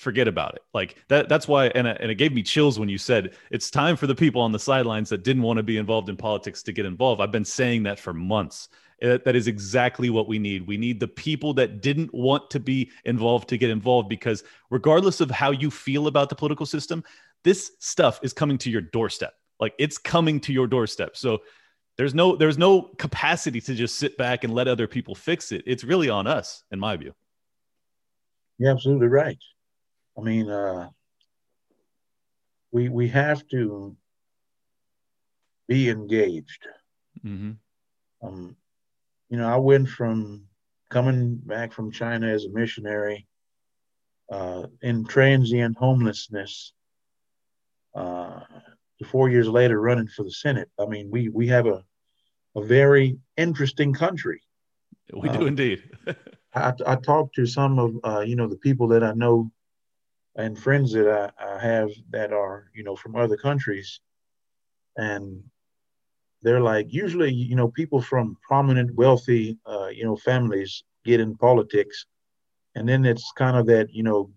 [0.00, 0.62] forget about it.
[0.72, 1.28] Like that.
[1.28, 4.06] That's why, and uh, and it gave me chills when you said it's time for
[4.06, 6.86] the people on the sidelines that didn't want to be involved in politics to get
[6.86, 7.20] involved.
[7.20, 8.68] I've been saying that for months.
[8.98, 10.66] It, that is exactly what we need.
[10.66, 15.20] We need the people that didn't want to be involved to get involved because regardless
[15.20, 17.02] of how you feel about the political system,
[17.44, 19.34] this stuff is coming to your doorstep.
[19.58, 21.16] Like it's coming to your doorstep.
[21.16, 21.40] So
[21.96, 25.62] there's no there's no capacity to just sit back and let other people fix it.
[25.66, 27.14] It's really on us, in my view.
[28.58, 29.38] You're absolutely right.
[30.20, 30.90] I mean, uh,
[32.72, 33.96] we we have to
[35.66, 36.66] be engaged.
[37.24, 37.52] Mm-hmm.
[38.26, 38.56] Um,
[39.30, 40.44] you know, I went from
[40.90, 43.26] coming back from China as a missionary
[44.30, 46.74] uh, in transient homelessness.
[47.94, 48.40] Uh,
[49.06, 50.70] four years later, running for the Senate.
[50.78, 51.82] I mean, we we have a
[52.56, 54.42] a very interesting country.
[55.14, 55.90] We do uh, indeed.
[56.54, 59.50] I, I talked to some of uh, you know the people that I know
[60.36, 64.00] and friends that I, I have that are you know from other countries.
[64.96, 65.42] And
[66.42, 71.36] they're like usually you know people from prominent wealthy uh, you know families get in
[71.36, 72.06] politics.
[72.74, 74.30] And then it's kind of that you know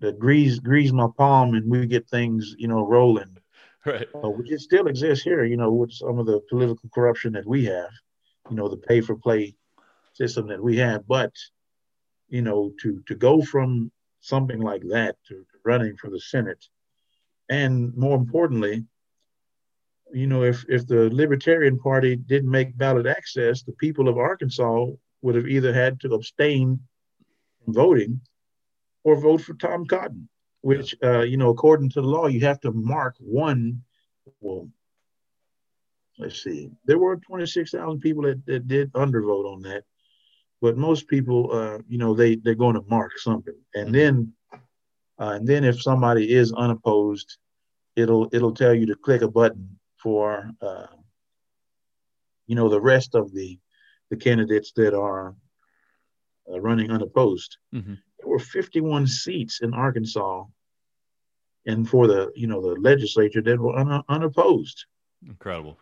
[0.00, 3.36] the grease grease my palm and we get things you know rolling.
[3.86, 4.08] Right.
[4.16, 7.46] Uh, which it still exists here you know with some of the political corruption that
[7.46, 7.90] we have
[8.50, 9.54] you know the pay for play
[10.12, 11.06] system that we have.
[11.06, 11.32] But
[12.28, 13.92] you know to to go from
[14.26, 16.64] something like that to, to running for the Senate.
[17.48, 18.84] And more importantly,
[20.12, 24.86] you know, if, if the Libertarian Party didn't make ballot access, the people of Arkansas
[25.22, 26.80] would have either had to abstain
[27.64, 28.20] from voting
[29.04, 30.28] or vote for Tom Cotton,
[30.60, 33.82] which, uh, you know, according to the law, you have to mark one.
[34.40, 34.68] Well,
[36.18, 39.84] let's see, there were 26,000 people that, that did undervote on that
[40.60, 44.32] but most people, uh, you know, they they're going to mark something, and then,
[45.18, 47.38] uh, and then if somebody is unopposed,
[47.94, 50.86] it'll it'll tell you to click a button for, uh,
[52.46, 53.58] you know, the rest of the
[54.10, 55.34] the candidates that are
[56.50, 57.56] uh, running unopposed.
[57.74, 57.94] Mm-hmm.
[58.18, 60.44] There were 51 seats in Arkansas,
[61.66, 64.86] and for the you know the legislature that were un- unopposed.
[65.26, 65.78] Incredible.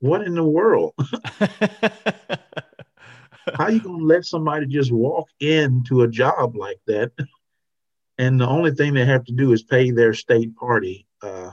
[0.00, 0.94] What in the world?
[3.54, 7.12] how are you gonna let somebody just walk into a job like that?
[8.18, 11.50] And the only thing they have to do is pay their state party uh,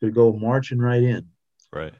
[0.00, 1.28] to go marching right in
[1.72, 1.92] right.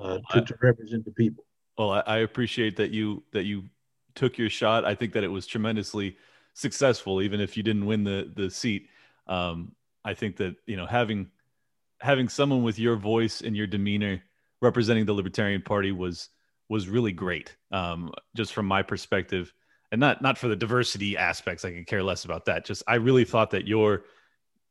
[0.00, 1.44] uh, to, I, to represent the people.
[1.78, 3.64] Well I, I appreciate that you that you
[4.14, 4.84] took your shot.
[4.84, 6.16] I think that it was tremendously
[6.54, 8.88] successful even if you didn't win the the seat.
[9.26, 9.72] Um,
[10.04, 11.30] i think that you know having
[12.00, 14.20] having someone with your voice and your demeanor
[14.60, 16.28] representing the libertarian party was
[16.72, 19.52] was really great, um, just from my perspective,
[19.92, 21.66] and not not for the diversity aspects.
[21.66, 22.64] I could care less about that.
[22.64, 24.04] Just I really thought that your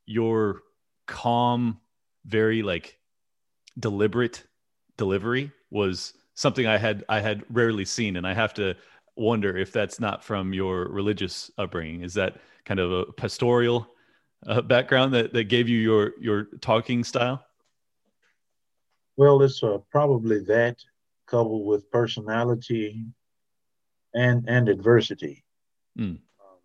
[0.07, 0.63] your
[1.05, 1.79] calm,
[2.25, 2.97] very like
[3.79, 4.43] deliberate
[4.97, 8.75] delivery was something I had I had rarely seen, and I have to
[9.15, 12.01] wonder if that's not from your religious upbringing.
[12.01, 13.87] Is that kind of a pastoral
[14.47, 17.45] uh, background that that gave you your your talking style?
[19.17, 20.83] Well, it's uh, probably that
[21.31, 23.05] coupled with personality
[24.13, 25.43] and and adversity.
[25.97, 26.19] Mm.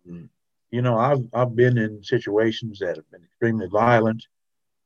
[0.07, 0.29] Um,
[0.69, 4.25] you know, I've I've been in situations that have been extremely violent.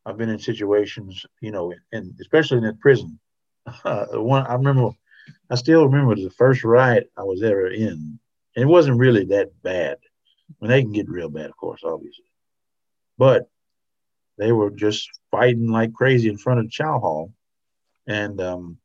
[0.05, 3.19] I've been in situations, you know, and especially in that prison.
[3.86, 4.89] Uh, one I remember,
[5.51, 8.19] I still remember the first riot I was ever in.
[8.55, 9.97] It wasn't really that bad,
[10.57, 12.25] when they can get real bad, of course, obviously.
[13.19, 13.47] But
[14.39, 17.34] they were just fighting like crazy in front of chow hall,
[18.07, 18.77] and um,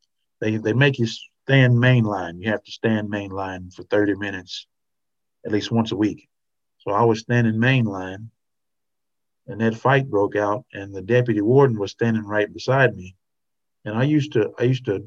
[0.47, 1.09] they they make you
[1.45, 2.41] stand main line.
[2.41, 4.67] You have to stand main line for 30 minutes,
[5.45, 6.29] at least once a week.
[6.79, 8.31] So I was standing main line,
[9.49, 13.17] and that fight broke out, and the deputy warden was standing right beside me,
[13.85, 15.03] and I used to I used to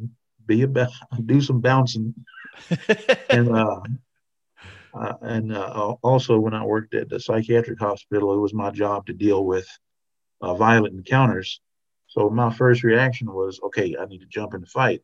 [0.45, 0.91] be about
[1.25, 2.13] do some bouncing,
[3.29, 3.79] and uh,
[4.93, 9.05] uh, and uh, also when I worked at the psychiatric hospital, it was my job
[9.05, 9.67] to deal with
[10.41, 11.61] uh, violent encounters.
[12.07, 15.01] So my first reaction was, okay, I need to jump in the fight.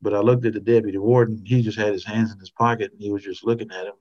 [0.00, 1.42] But I looked at the deputy warden.
[1.44, 3.94] He just had his hands in his pocket and he was just looking at him,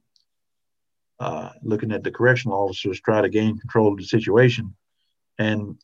[1.19, 4.75] uh, looking at the correctional officers try to gain control of the situation.
[5.39, 5.77] And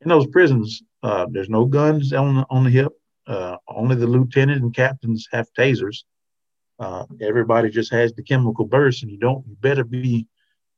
[0.00, 2.92] in those prisons, uh, there's no guns on the, on the hip.
[3.26, 6.04] Uh, only the lieutenant and captains have tasers.
[6.78, 9.46] Uh, everybody just has the chemical burst, and you don't.
[9.46, 10.26] You better be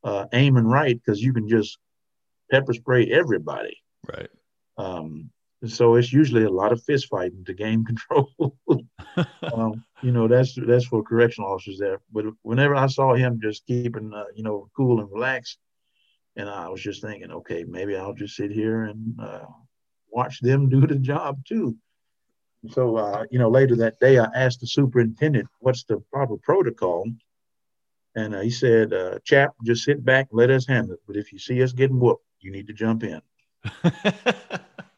[0.03, 1.79] uh, aiming right because you can just
[2.51, 3.79] pepper spray everybody.
[4.07, 4.29] Right.
[4.77, 5.31] Um,
[5.67, 8.33] so it's usually a lot of fist fighting to gain control.
[9.55, 12.01] um, you know, that's that's for correctional officers there.
[12.13, 15.59] But whenever I saw him just keeping, uh, you know, cool and relaxed,
[16.37, 19.47] and I was just thinking, okay, maybe I'll just sit here and uh,
[20.11, 21.77] watch them do the job too.
[22.71, 27.05] So, uh, you know, later that day, I asked the superintendent, what's the proper protocol?
[28.17, 31.01] And uh, he said, uh, chap, just sit back, let us handle it.
[31.07, 33.21] But if you see us getting whooped, you need to jump in.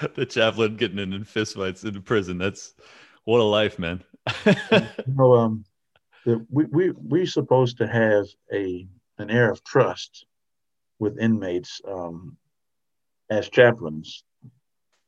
[0.14, 2.38] the chaplain getting in, in fistfights in prison.
[2.38, 2.74] That's
[3.24, 4.02] what a life, man.
[4.46, 4.54] you
[5.06, 5.64] know, um,
[6.24, 8.86] the, we we we supposed to have a
[9.18, 10.26] an air of trust
[10.98, 12.36] with inmates um,
[13.30, 14.24] as chaplains.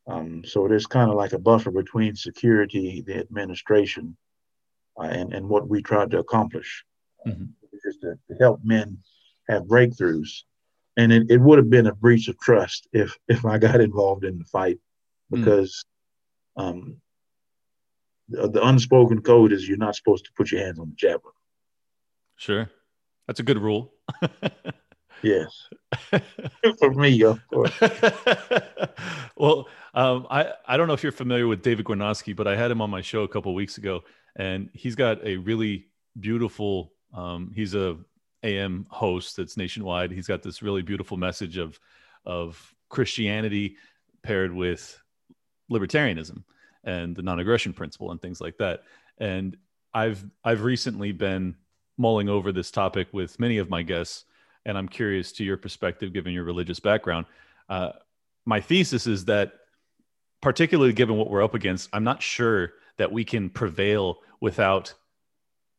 [0.06, 4.16] Um, so it is kind of like a buffer between security, the administration,
[4.98, 6.84] uh, and and what we tried to accomplish,
[7.26, 7.44] mm-hmm.
[7.84, 8.98] just to, to help men
[9.48, 10.42] have breakthroughs
[10.96, 14.24] and it, it would have been a breach of trust if if I got involved
[14.24, 14.78] in the fight
[15.30, 15.40] hmm.
[15.40, 15.84] because
[16.58, 16.62] mm.
[16.62, 16.96] um,
[18.28, 21.34] the, the, unspoken code is you're not supposed to put your hands on the javelin.
[22.36, 22.70] Sure,
[23.26, 23.92] that's a good rule.
[25.22, 25.68] yes,
[26.78, 27.72] for me, of course.
[29.36, 32.70] well, um, I I don't know if you're familiar with David Gornoski, but I had
[32.70, 34.02] him on my show a couple weeks ago,
[34.36, 35.86] and he's got a really
[36.18, 36.92] beautiful.
[37.14, 37.98] Um, he's a
[38.42, 40.10] AM host that's nationwide.
[40.10, 41.78] He's got this really beautiful message of
[42.24, 43.76] of Christianity
[44.22, 45.00] paired with
[45.70, 46.44] libertarianism
[46.84, 48.82] and the non-aggression principle and things like that.
[49.18, 49.56] And
[49.94, 51.56] I've I've recently been
[51.98, 54.24] mulling over this topic with many of my guests,
[54.64, 57.26] and I'm curious to your perspective, given your religious background.
[57.68, 57.92] Uh,
[58.44, 59.52] my thesis is that,
[60.40, 64.94] particularly given what we're up against, I'm not sure that we can prevail without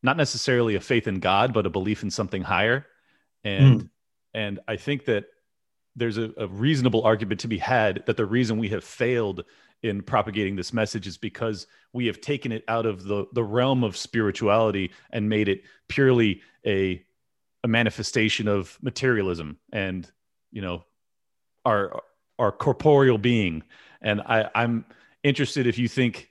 [0.03, 2.85] not necessarily a faith in God, but a belief in something higher.
[3.43, 3.89] And mm.
[4.33, 5.25] and I think that
[5.95, 9.43] there's a, a, reasonable argument to be had that the reason we have failed
[9.83, 13.83] in propagating this message is because we have taken it out of the, the realm
[13.83, 17.03] of spirituality and made it purely a,
[17.63, 20.09] a manifestation of materialism and
[20.51, 20.83] you know
[21.65, 22.01] our
[22.39, 23.63] our corporeal being
[24.01, 24.85] and I, i'm
[25.23, 26.29] interested if you think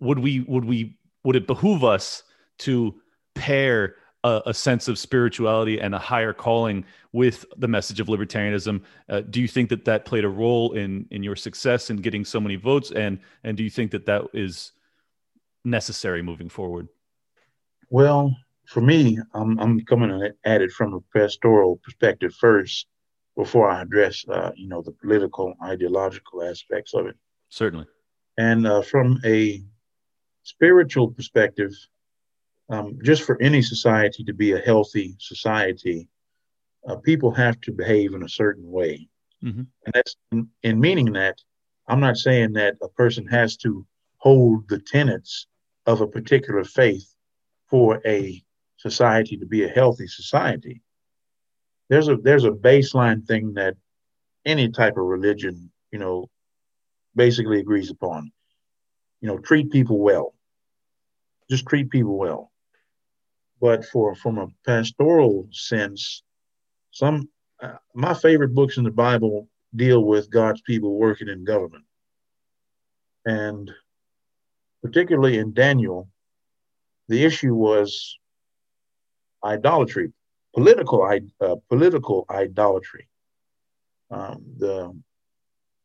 [0.00, 2.22] would we would we would it behoove us
[2.58, 2.94] to
[3.34, 8.80] pair a, a, sense of spirituality and a higher calling with the message of libertarianism.
[9.08, 12.24] Uh, do you think that that played a role in in your success in getting
[12.24, 14.72] so many votes, and and do you think that that is
[15.64, 16.88] necessary moving forward?
[17.90, 18.34] Well,
[18.66, 22.86] for me, I'm I'm coming at it from a pastoral perspective first
[23.36, 27.16] before I address, uh, you know, the political, ideological aspects of it.
[27.48, 27.86] Certainly.
[28.38, 29.62] And uh, from a
[30.42, 31.72] spiritual perspective,
[32.68, 36.08] um, just for any society to be a healthy society,
[36.88, 39.08] uh, people have to behave in a certain way.
[39.42, 39.62] Mm-hmm.
[39.84, 41.38] And that's in, in, meaning that
[41.88, 43.86] I'm not saying that a person has to
[44.16, 45.46] hold the tenets
[45.86, 47.14] of a particular faith
[47.68, 48.42] for a
[48.78, 50.80] society to be a healthy society.
[51.90, 53.76] There's a there's a baseline thing that
[54.46, 56.30] any type of religion, you know,
[57.14, 58.32] basically agrees upon.
[59.20, 60.34] You know, treat people well.
[61.50, 62.50] Just treat people well
[63.64, 66.22] but for from a pastoral sense,
[66.90, 67.30] some
[67.62, 71.86] uh, my favorite books in the Bible deal with God's people working in government,
[73.24, 73.70] and
[74.82, 76.10] particularly in Daniel,
[77.08, 78.18] the issue was
[79.42, 80.12] idolatry,
[80.54, 81.02] political
[81.40, 83.08] uh, political idolatry.
[84.10, 84.94] Um, the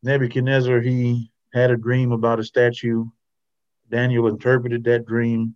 [0.04, 3.06] Nebuchadnezzar he had a dream about a statue.
[3.90, 5.56] Daniel interpreted that dream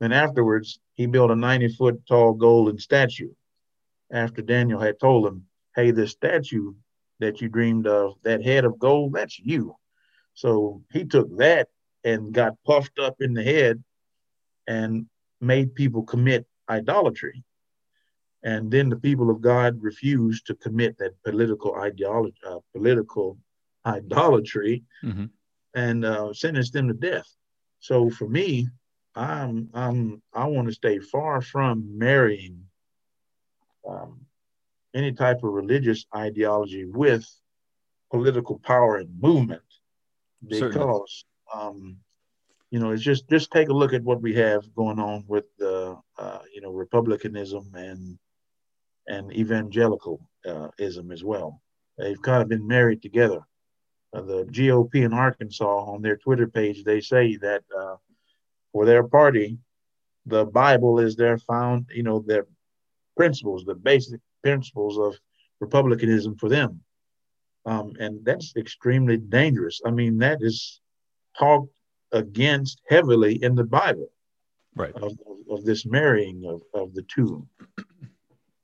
[0.00, 3.32] Then afterwards, he built a 90 foot tall golden statue
[4.10, 6.74] after Daniel had told him, Hey, this statue
[7.20, 9.76] that you dreamed of, that head of gold, that's you.
[10.34, 11.68] So he took that
[12.04, 13.82] and got puffed up in the head
[14.66, 15.06] and
[15.40, 17.44] made people commit idolatry.
[18.42, 23.38] And then the people of God refused to commit that political ideology, uh, political
[23.86, 25.26] idolatry, mm-hmm.
[25.74, 27.28] and uh, sentenced them to death.
[27.80, 28.68] So for me,
[29.14, 32.64] I'm I'm I want to stay far from marrying
[33.88, 34.26] um,
[34.94, 37.24] any type of religious ideology with
[38.10, 39.62] political power and movement.
[40.46, 41.98] Because um,
[42.70, 45.44] you know it's just just take a look at what we have going on with
[45.58, 48.18] the uh, you know republicanism and
[49.06, 51.60] and evangelicalism as well.
[51.98, 53.42] They've kind of been married together.
[54.12, 57.96] Uh, the gop in arkansas on their twitter page they say that uh,
[58.74, 59.56] for their party
[60.26, 62.46] the bible is their found you know their
[63.16, 65.18] principles the basic principles of
[65.60, 66.84] republicanism for them
[67.66, 69.80] um, and that's extremely dangerous.
[69.84, 70.80] I mean, that is
[71.38, 71.72] talked
[72.12, 74.10] against heavily in the Bible,
[74.76, 74.94] right?
[74.94, 75.12] Of,
[75.50, 77.46] of this marrying of, of the two.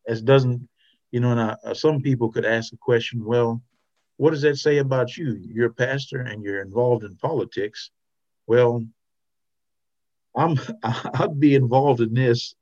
[0.06, 0.68] As doesn't,
[1.12, 3.62] you know, and I, uh, some people could ask a question, well,
[4.18, 5.38] what does that say about you?
[5.40, 7.90] You're a pastor and you're involved in politics.
[8.46, 8.84] Well,
[10.36, 12.54] I'm I'd be involved in this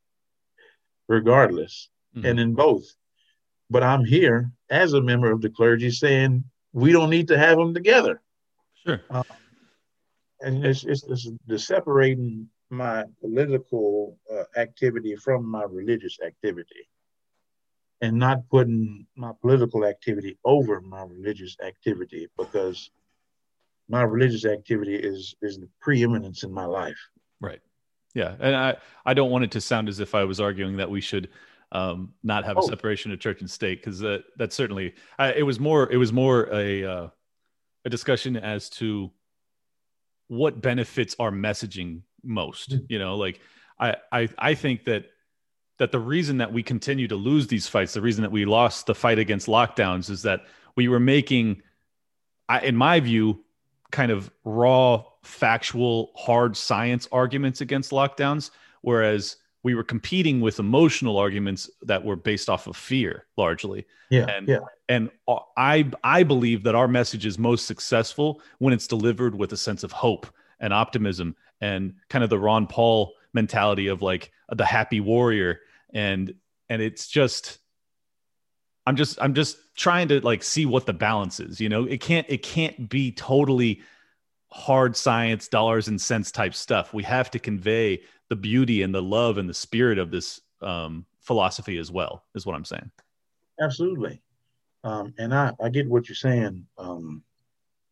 [1.09, 2.27] regardless, mm-hmm.
[2.27, 2.85] and in both.
[3.71, 7.59] But I'm here as a member of the clergy saying we don't need to have
[7.59, 8.23] them together.
[8.87, 9.01] Sure.
[9.11, 9.23] Uh,
[10.41, 16.89] and it's, it's, it's, the separating my political uh, activity from my religious activity
[18.01, 22.91] and not putting my political activity over my religious activity because
[23.89, 26.99] my religious activity is is the preeminence in my life
[27.41, 27.61] right
[28.15, 30.91] yeah and i i don't want it to sound as if i was arguing that
[30.91, 31.29] we should
[31.71, 32.61] um, not have oh.
[32.61, 35.97] a separation of church and state because that that's certainly I, it was more it
[35.97, 37.09] was more a uh,
[37.85, 39.11] a discussion as to
[40.29, 42.71] what benefits our messaging most.
[42.71, 42.85] Mm-hmm.
[42.89, 43.41] You know, like
[43.79, 45.07] I I I think that
[45.79, 48.87] that the reason that we continue to lose these fights, the reason that we lost
[48.87, 50.41] the fight against lockdowns, is that
[50.75, 51.63] we were making,
[52.49, 53.45] I, in my view,
[53.91, 58.51] kind of raw, factual, hard science arguments against lockdowns,
[58.83, 63.87] whereas we were competing with emotional arguments that were based off of fear largely.
[64.11, 64.27] Yeah.
[64.27, 64.61] And yeah.
[64.89, 65.11] and
[65.57, 69.83] I I believe that our message is most successful when it's delivered with a sense
[69.85, 70.27] of hope
[70.61, 75.61] and optimism and kind of the Ron Paul mentality of like the happy warrior
[75.93, 76.35] and
[76.69, 77.59] and it's just
[78.89, 81.85] I'm just I'm just trying to like see what the balance is, you know?
[81.85, 83.83] It can't it can't be totally
[84.51, 86.95] hard science dollars and cents type stuff.
[86.95, 91.07] We have to convey the beauty and the love and the spirit of this um,
[91.21, 92.91] philosophy as well is what i'm saying
[93.61, 94.23] absolutely
[94.85, 97.23] um, and I, I get what you're saying um,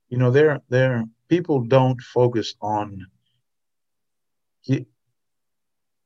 [0.09, 3.07] you know there there people don't focus on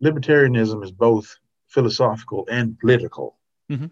[0.03, 1.37] libertarianism is both
[1.69, 3.39] philosophical and political
[3.71, 3.87] mm-hmm.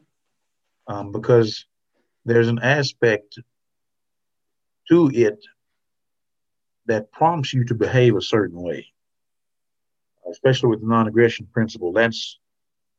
[0.88, 1.64] Um, because
[2.24, 3.38] there's an aspect
[4.88, 5.38] to it
[6.86, 8.92] that prompts you to behave a certain way
[10.30, 11.92] especially with the non-aggression principle.
[11.92, 12.38] That's,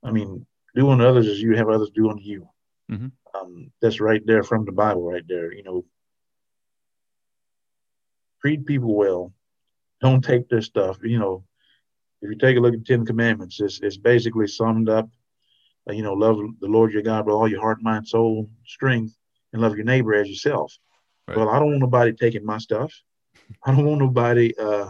[0.04, 2.48] I mean, do unto others as you have others do unto you.
[2.92, 3.08] Mm-hmm.
[3.36, 5.54] Um, that's right there from the Bible, right there.
[5.54, 5.86] You know,
[8.42, 9.34] treat people well.
[10.02, 10.98] Don't take their stuff.
[11.04, 11.44] You know,
[12.22, 15.10] if you take a look at the Ten Commandments, it's, it's basically summed up.
[15.88, 19.16] Uh, you know, love the Lord your God with all your heart, mind, soul, strength,
[19.54, 20.74] and love your neighbor as yourself.
[21.28, 21.38] Right.
[21.38, 22.94] Well, I don't want nobody taking my stuff.
[23.66, 24.90] I don't want nobody, uh,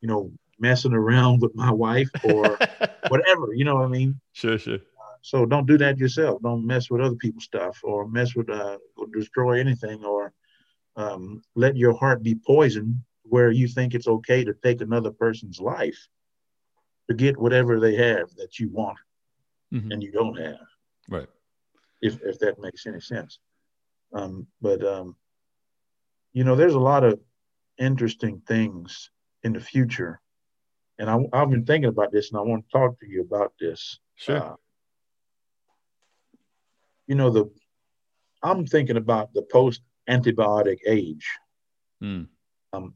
[0.00, 2.58] you know, messing around with my wife or
[3.08, 3.52] whatever.
[3.54, 4.20] You know what I mean?
[4.32, 4.78] Sure, sure.
[5.22, 6.42] so don't do that yourself.
[6.42, 10.32] Don't mess with other people's stuff or mess with uh, or destroy anything or
[10.96, 15.60] um, let your heart be poisoned where you think it's okay to take another person's
[15.60, 16.08] life
[17.08, 18.98] to get whatever they have that you want
[19.72, 19.92] mm-hmm.
[19.92, 20.66] and you don't have.
[21.08, 21.28] Right.
[22.00, 23.38] If if that makes any sense.
[24.12, 25.16] Um, but um,
[26.32, 27.20] you know, there's a lot of
[27.78, 29.10] interesting things
[29.42, 30.20] in the future
[30.98, 33.52] and I, have been thinking about this, and I want to talk to you about
[33.60, 33.98] this.
[34.16, 34.36] Sure.
[34.36, 34.54] Uh,
[37.06, 37.50] you know, the
[38.42, 41.26] I'm thinking about the post antibiotic age.
[42.02, 42.26] Mm.
[42.72, 42.94] Um,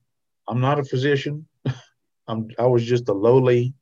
[0.48, 1.46] I'm not a physician.
[2.26, 3.74] I'm I was just a lowly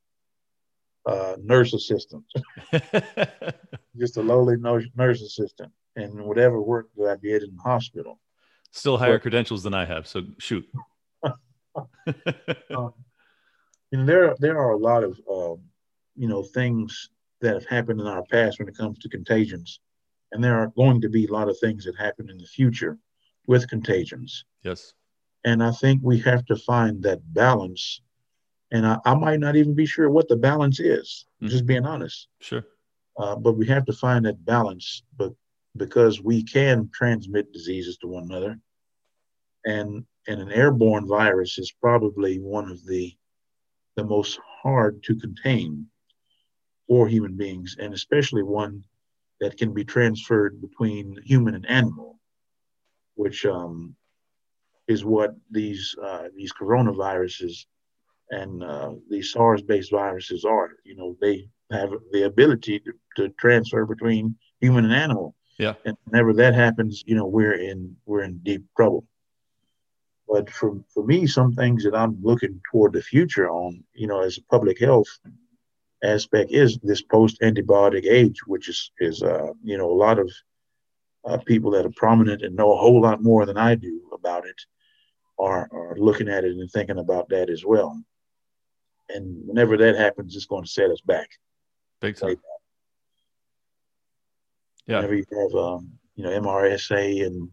[1.11, 2.25] uh, nurse assistant,
[3.99, 8.21] just a lowly nurse, nurse assistant, and whatever work that I did in the hospital.
[8.73, 10.67] Still higher but, credentials than I have, so shoot.
[12.77, 12.95] um,
[13.93, 15.61] know, there there are a lot of um,
[16.17, 19.81] you know things that have happened in our past when it comes to contagions,
[20.33, 22.99] and there are going to be a lot of things that happen in the future
[23.47, 24.45] with contagions.
[24.63, 24.95] Yes.
[25.45, 28.03] And I think we have to find that balance.
[28.73, 31.51] And I, I might not even be sure what the balance is, mm-hmm.
[31.51, 32.29] just being honest.
[32.41, 32.65] Sure.
[33.19, 35.33] Uh, but we have to find that balance, but
[35.77, 38.59] because we can transmit diseases to one another,
[39.65, 43.15] and and an airborne virus is probably one of the
[43.97, 45.87] the most hard to contain
[46.87, 48.85] for human beings, and especially one
[49.41, 52.19] that can be transferred between human and animal,
[53.15, 53.95] which um,
[54.89, 57.67] is what these uh, these coronaviruses
[58.31, 60.71] and uh, these SARS-based viruses are.
[60.85, 65.35] You know, they have the ability to, to transfer between human and animal.
[65.59, 65.75] Yeah.
[65.85, 69.05] And whenever that happens, you know, we're in we're in deep trouble.
[70.29, 74.21] But for, for me, some things that I'm looking toward the future on, you know,
[74.23, 75.09] as a public health
[76.05, 80.31] aspect is this post antibiotic age, which is, is uh, you know, a lot of
[81.27, 84.47] uh, people that are prominent and know a whole lot more than I do about
[84.47, 84.55] it
[85.39, 88.01] are, are looking at it and thinking about that as well.
[89.15, 91.29] And whenever that happens, it's going to set us back.
[92.01, 92.37] Big time.
[94.87, 94.97] Yeah.
[94.97, 97.49] Whenever you have, um, you know, MRSA and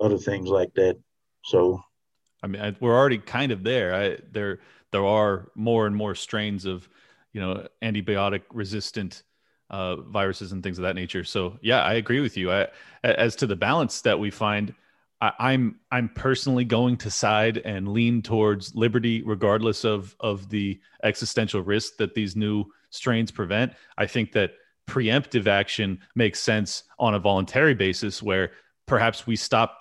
[0.00, 0.98] other things like that,
[1.44, 1.80] so,
[2.42, 3.94] I mean, I, we're already kind of there.
[3.94, 4.60] I, there,
[4.92, 6.88] there are more and more strains of,
[7.32, 9.22] you know, antibiotic resistant
[9.70, 11.22] uh, viruses and things of that nature.
[11.24, 12.50] So, yeah, I agree with you.
[12.50, 12.68] I,
[13.04, 14.74] as to the balance that we find,
[15.20, 20.80] I, I'm I'm personally going to side and lean towards liberty, regardless of of the
[21.02, 23.72] existential risk that these new strains prevent.
[23.98, 24.52] I think that
[24.88, 28.52] preemptive action makes sense on a voluntary basis, where
[28.86, 29.78] perhaps we stop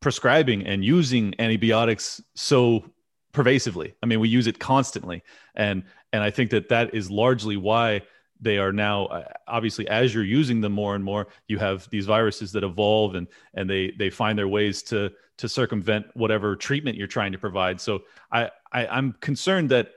[0.00, 2.84] prescribing and using antibiotics so
[3.32, 3.94] pervasively.
[4.02, 5.22] I mean, we use it constantly,
[5.54, 8.02] and and I think that that is largely why
[8.40, 12.06] they are now uh, obviously as you're using them more and more you have these
[12.06, 16.96] viruses that evolve and and they they find their ways to to circumvent whatever treatment
[16.96, 17.80] you're trying to provide.
[17.80, 18.00] So
[18.32, 19.90] i, I i'm concerned that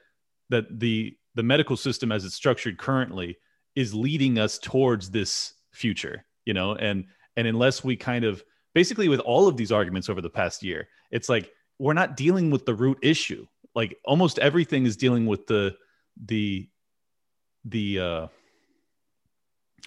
[0.50, 3.38] that the the medical system as it's structured currently
[3.76, 6.76] is leading us towards this future you know?
[6.76, 7.06] And
[7.38, 10.88] and unless we kind of basically with all of these arguments over the past year
[11.12, 13.46] it's like we're not dealing with the root issue.
[13.74, 15.76] Like almost everything is dealing with the
[16.26, 16.70] the
[17.66, 18.28] the uh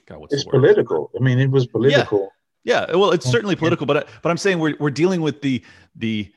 [0.07, 2.31] God, what's it's political i mean it was political
[2.63, 2.97] yeah, yeah.
[2.97, 5.63] well it's certainly political but but i'm saying we're, we're dealing with the
[5.97, 6.33] the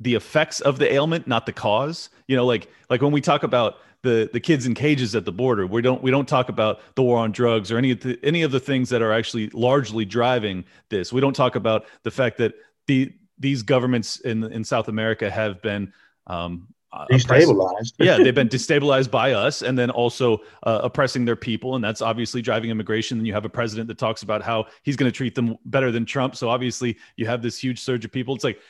[0.00, 3.42] the effects of the ailment not the cause you know like like when we talk
[3.42, 5.66] about the the kids in cages at the border.
[5.66, 8.42] We don't we don't talk about the war on drugs or any of the, any
[8.42, 11.12] of the things that are actually largely driving this.
[11.12, 12.54] We don't talk about the fact that
[12.86, 15.92] the these governments in in South America have been
[16.28, 16.68] um,
[17.10, 17.94] destabilized.
[17.98, 22.02] yeah, they've been destabilized by us, and then also uh, oppressing their people, and that's
[22.02, 23.18] obviously driving immigration.
[23.18, 25.90] And you have a president that talks about how he's going to treat them better
[25.90, 26.36] than Trump.
[26.36, 28.34] So obviously, you have this huge surge of people.
[28.34, 28.60] It's like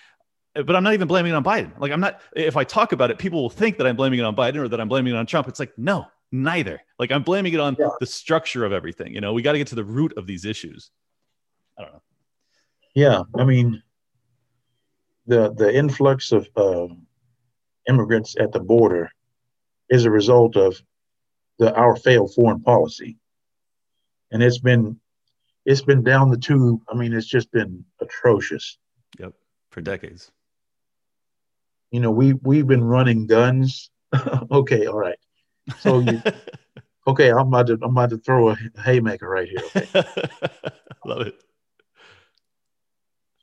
[0.55, 1.73] but I'm not even blaming it on Biden.
[1.79, 4.23] Like I'm not if I talk about it, people will think that I'm blaming it
[4.23, 5.49] on Biden or that I'm blaming it on Trump.
[5.49, 6.81] It's like, no, neither.
[6.99, 7.89] Like I'm blaming it on yeah.
[7.99, 9.15] the structure of everything.
[9.15, 10.91] You know, we got to get to the root of these issues.
[11.79, 12.03] I don't know.
[12.95, 13.83] Yeah, I mean,
[15.27, 16.87] the the influx of uh,
[17.89, 19.11] immigrants at the border
[19.91, 20.81] is a result of
[21.59, 23.17] the our failed foreign policy,
[24.31, 24.99] and it's been
[25.65, 26.81] it's been down the tube.
[26.89, 28.79] I mean, it's just been atrocious.
[29.19, 29.35] Yep,
[29.71, 30.33] for decades
[31.95, 33.89] you know, we we've been running guns.
[34.51, 35.19] okay, all right.
[35.79, 36.21] So you,
[37.07, 39.63] okay, I'm about to I'm about to throw a haymaker right here.
[39.77, 39.87] Okay?
[41.07, 41.35] Love it.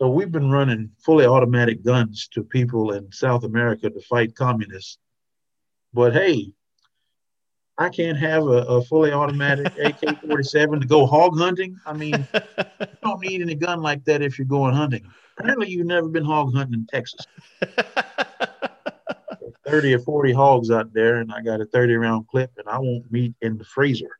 [0.01, 4.97] So we've been running fully automatic guns to people in South America to fight communists.
[5.93, 6.53] But hey,
[7.77, 11.77] I can't have a, a fully automatic AK-47 to go hog hunting.
[11.85, 15.05] I mean, you don't need any gun like that if you're going hunting.
[15.37, 17.27] Apparently, you've never been hog hunting in Texas.
[19.67, 22.79] 30 or 40 hogs out there and I got a 30 round clip and I
[22.79, 24.17] want meat in the freezer.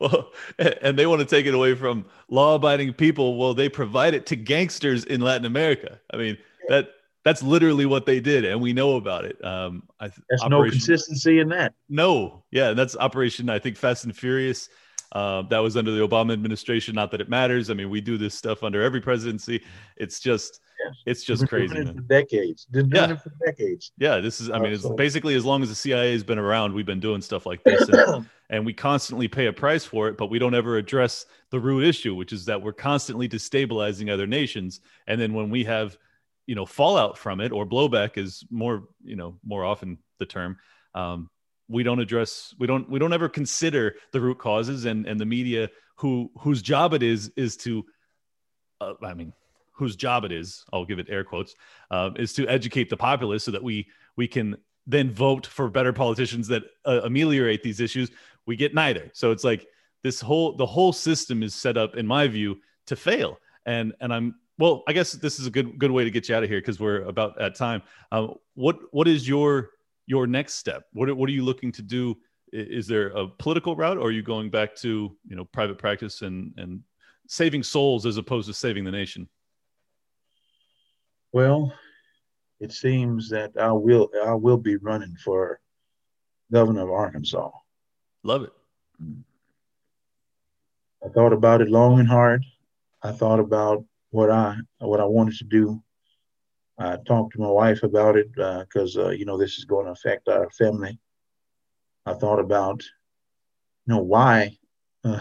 [0.00, 3.38] Well, and they want to take it away from law abiding people.
[3.38, 6.00] Well, they provide it to gangsters in Latin America.
[6.12, 6.38] I mean,
[6.68, 6.90] that
[7.24, 9.42] that's literally what they did, and we know about it.
[9.44, 11.74] Um, I, There's no consistency in that.
[11.88, 14.68] No, yeah, and that's Operation I think Fast and Furious.
[15.12, 16.94] Uh, that was under the Obama administration.
[16.94, 17.68] Not that it matters.
[17.68, 19.62] I mean, we do this stuff under every presidency.
[19.96, 20.60] It's just
[21.06, 21.76] it's just crazy.
[21.76, 22.66] It for decades.
[22.66, 23.16] Been yeah.
[23.16, 23.92] for decades.
[23.98, 24.50] Yeah, this is.
[24.50, 24.94] I mean, it's so.
[24.94, 27.88] basically as long as the CIA has been around, we've been doing stuff like this,
[27.88, 30.16] and, and, we constantly pay a price for it.
[30.16, 34.26] But we don't ever address the root issue, which is that we're constantly destabilizing other
[34.26, 34.80] nations.
[35.06, 35.96] And then when we have
[36.50, 40.58] you know fallout from it or blowback is more you know more often the term
[40.96, 41.30] um,
[41.68, 45.24] we don't address we don't we don't ever consider the root causes and and the
[45.24, 47.84] media who whose job it is is to
[48.80, 49.32] uh, i mean
[49.80, 51.54] whose job it is i'll give it air quotes
[51.90, 54.56] uh, is to educate the populace so that we we can
[54.86, 58.10] then vote for better politicians that uh, ameliorate these issues
[58.46, 59.66] we get neither so it's like
[60.02, 62.56] this whole the whole system is set up in my view
[62.86, 66.10] to fail and and i'm well i guess this is a good good way to
[66.10, 69.70] get you out of here because we're about at time uh, what what is your
[70.10, 70.86] your next step?
[70.92, 72.16] What, what are you looking to do?
[72.52, 76.22] Is there a political route, or are you going back to you know private practice
[76.22, 76.82] and and
[77.28, 79.28] saving souls as opposed to saving the nation?
[81.32, 81.72] Well,
[82.60, 85.60] it seems that I will I will be running for
[86.52, 87.50] governor of Arkansas.
[88.22, 88.52] Love it.
[91.04, 92.44] I thought about it long and hard.
[93.02, 95.82] I thought about what I what I wanted to do
[96.80, 99.84] I talked to my wife about it because uh, uh, you know this is going
[99.84, 100.98] to affect our family.
[102.06, 102.82] I thought about,
[103.86, 104.56] you know, why
[105.04, 105.20] uh,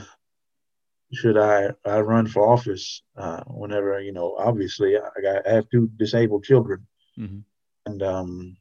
[1.13, 5.89] should I I run for office uh, whenever you know obviously I, I have two
[5.97, 6.85] disabled children,
[7.17, 7.39] mm-hmm.
[7.85, 8.57] and um,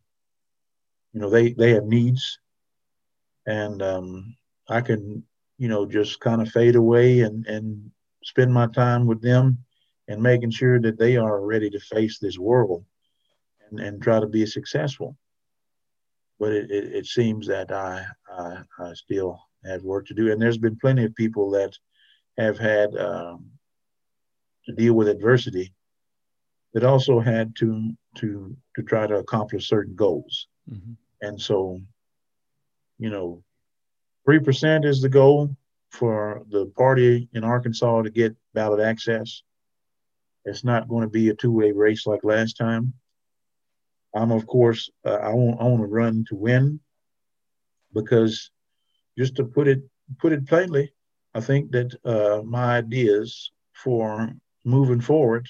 [1.12, 2.38] you know they they have needs,
[3.46, 4.36] and um,
[4.68, 5.24] I can
[5.58, 7.90] you know just kind of fade away and and
[8.24, 9.58] spend my time with them
[10.08, 12.84] and making sure that they are ready to face this world
[13.70, 15.16] and, and try to be successful.
[16.40, 20.30] But it, it, it seems that I, I, I, still have work to do.
[20.30, 21.72] And there's been plenty of people that
[22.38, 23.50] have had um,
[24.66, 25.74] to deal with adversity
[26.72, 30.46] that also had to to to try to accomplish certain goals.
[30.70, 30.92] Mm-hmm.
[31.20, 31.80] And so,
[32.98, 33.42] you know,
[34.24, 35.56] three percent is the goal
[35.90, 39.42] for the party in Arkansas to get ballot access.
[40.44, 42.92] It's not going to be a two-way race like last time.
[44.14, 46.80] I'm of course uh, I want I want to run to win
[47.92, 48.50] because
[49.18, 49.82] just to put it
[50.18, 50.92] put it plainly,
[51.34, 54.32] I think that uh, my ideas for
[54.64, 55.48] moving forward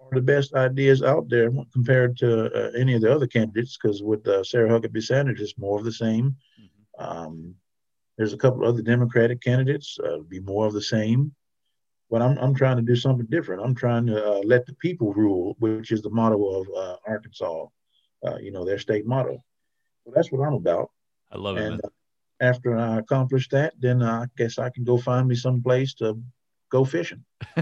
[0.00, 3.78] are the best ideas out there compared to uh, any of the other candidates.
[3.80, 6.36] Because with uh, Sarah Huckabee Sanders, it's more of the same.
[6.60, 7.04] Mm-hmm.
[7.04, 7.54] Um,
[8.16, 11.32] there's a couple other Democratic candidates, uh, be more of the same
[12.10, 13.62] but I'm, I'm trying to do something different.
[13.62, 17.66] I'm trying to uh, let the people rule, which is the motto of uh, Arkansas,
[18.26, 19.42] uh, you know, their state motto.
[20.04, 20.90] So that's what I'm about.
[21.30, 21.64] I love it.
[21.64, 21.88] And uh,
[22.40, 26.20] after I accomplish that, then I guess I can go find me some place to
[26.70, 27.24] go fishing.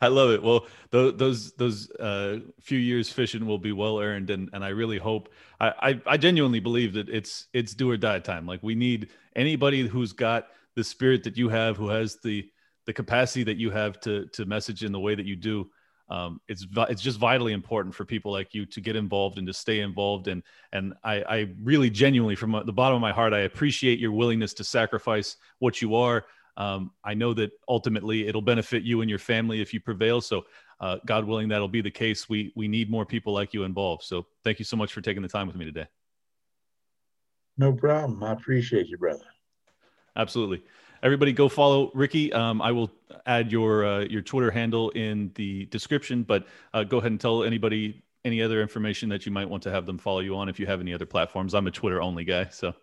[0.00, 0.42] I love it.
[0.42, 4.68] Well, th- those those uh, few years fishing will be well earned, and and I
[4.68, 5.30] really hope.
[5.60, 8.46] I, I I genuinely believe that it's it's do or die time.
[8.46, 12.48] Like we need anybody who's got the spirit that you have, who has the
[12.86, 15.70] the capacity that you have to to message in the way that you do
[16.08, 19.52] um, it's it's just vitally important for people like you to get involved and to
[19.52, 20.28] stay involved.
[20.28, 20.42] And
[20.72, 24.52] and I, I really genuinely from the bottom of my heart I appreciate your willingness
[24.54, 26.26] to sacrifice what you are.
[26.56, 30.20] Um, I know that ultimately it'll benefit you and your family if you prevail.
[30.20, 30.44] So
[30.78, 32.28] uh, God willing that'll be the case.
[32.28, 34.02] We we need more people like you involved.
[34.02, 35.86] So thank you so much for taking the time with me today.
[37.56, 38.22] No problem.
[38.22, 39.24] I appreciate you brother.
[40.16, 40.62] Absolutely
[41.04, 42.32] everybody go follow Ricky.
[42.32, 42.90] Um, I will
[43.26, 47.44] add your uh, your Twitter handle in the description, but uh, go ahead and tell
[47.44, 50.58] anybody any other information that you might want to have them follow you on if
[50.58, 51.54] you have any other platforms.
[51.54, 52.74] I'm a Twitter only guy, so.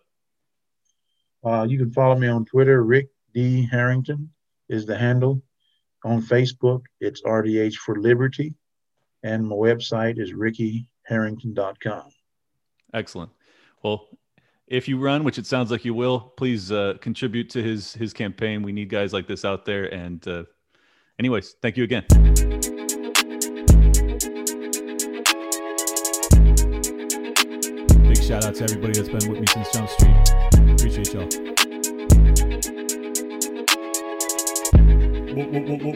[1.44, 2.84] Uh, you can follow me on Twitter.
[2.84, 4.30] Rick D Harrington
[4.70, 5.42] is the handle.
[6.04, 8.54] On Facebook, it's RDH for Liberty,
[9.24, 12.10] and my website is rickyharrington.com.
[12.94, 13.32] Excellent.
[13.84, 14.08] Well,
[14.72, 18.14] if you run, which it sounds like you will, please uh, contribute to his his
[18.14, 18.64] campaign.
[18.64, 19.94] We need guys like this out there.
[19.94, 20.46] And uh,
[21.20, 22.06] anyways, thank you again.
[28.08, 30.16] Big shout out to everybody that's been with me since Jump Street.
[30.72, 31.28] Appreciate y'all.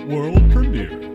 [0.08, 1.15] World premiere.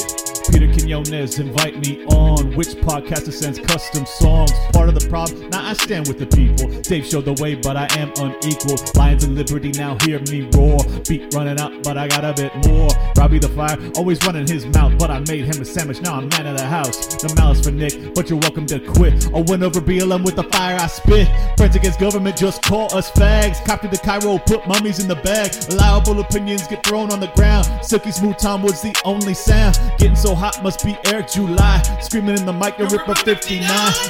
[0.00, 0.31] shit.
[0.50, 2.54] Peter Quinones, invite me on.
[2.56, 4.52] Which podcaster sends custom songs?
[4.72, 6.68] Part of the problem, now I stand with the people.
[6.82, 8.76] Dave showed the way, but I am unequal.
[8.94, 10.78] Lions of Liberty, now hear me roar.
[11.08, 12.90] Beat running out, but I got a bit more.
[13.16, 16.00] Robbie the Fire, always running his mouth, but I made him a sandwich.
[16.00, 17.22] Now I'm man of the house.
[17.22, 19.26] No malice for Nick, but you're welcome to quit.
[19.34, 21.28] I went over BLM with the fire I spit.
[21.56, 23.64] Friends against government, just call us fags.
[23.64, 25.52] Copy the Cairo, put mummies in the bag.
[25.70, 27.66] Allowable opinions get thrown on the ground.
[27.82, 29.78] Silky smooth Tom was the only sound.
[29.98, 31.82] Getting so hot must be Air July.
[32.00, 33.60] Screaming in the mic, the Ripper 59.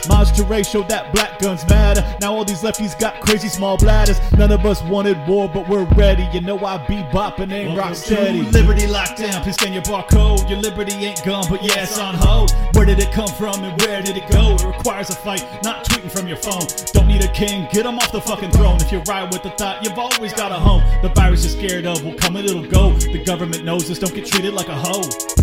[0.08, 2.02] Maj Toure showed that black guns matter.
[2.20, 4.20] Now all these lefties got crazy small bladders.
[4.32, 6.28] None of us wanted war, but we're ready.
[6.32, 8.42] You know I be bopping and rock steady.
[8.42, 10.48] Liberty locked down, please scan your barcode.
[10.48, 12.52] Your liberty ain't gone, but yeah, it's on hold.
[12.74, 14.54] Where did it come from and where did it go?
[14.54, 16.66] It requires a fight, not tweeting from your phone.
[16.92, 18.76] Don't need a king, get him off the fucking throne.
[18.80, 20.82] If you ride with the thought, you've always got a home.
[21.02, 22.92] The virus you're scared of will come and it'll go.
[22.92, 25.41] The government knows this, don't get treated like a hoe.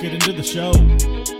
[0.00, 1.39] Get into the show.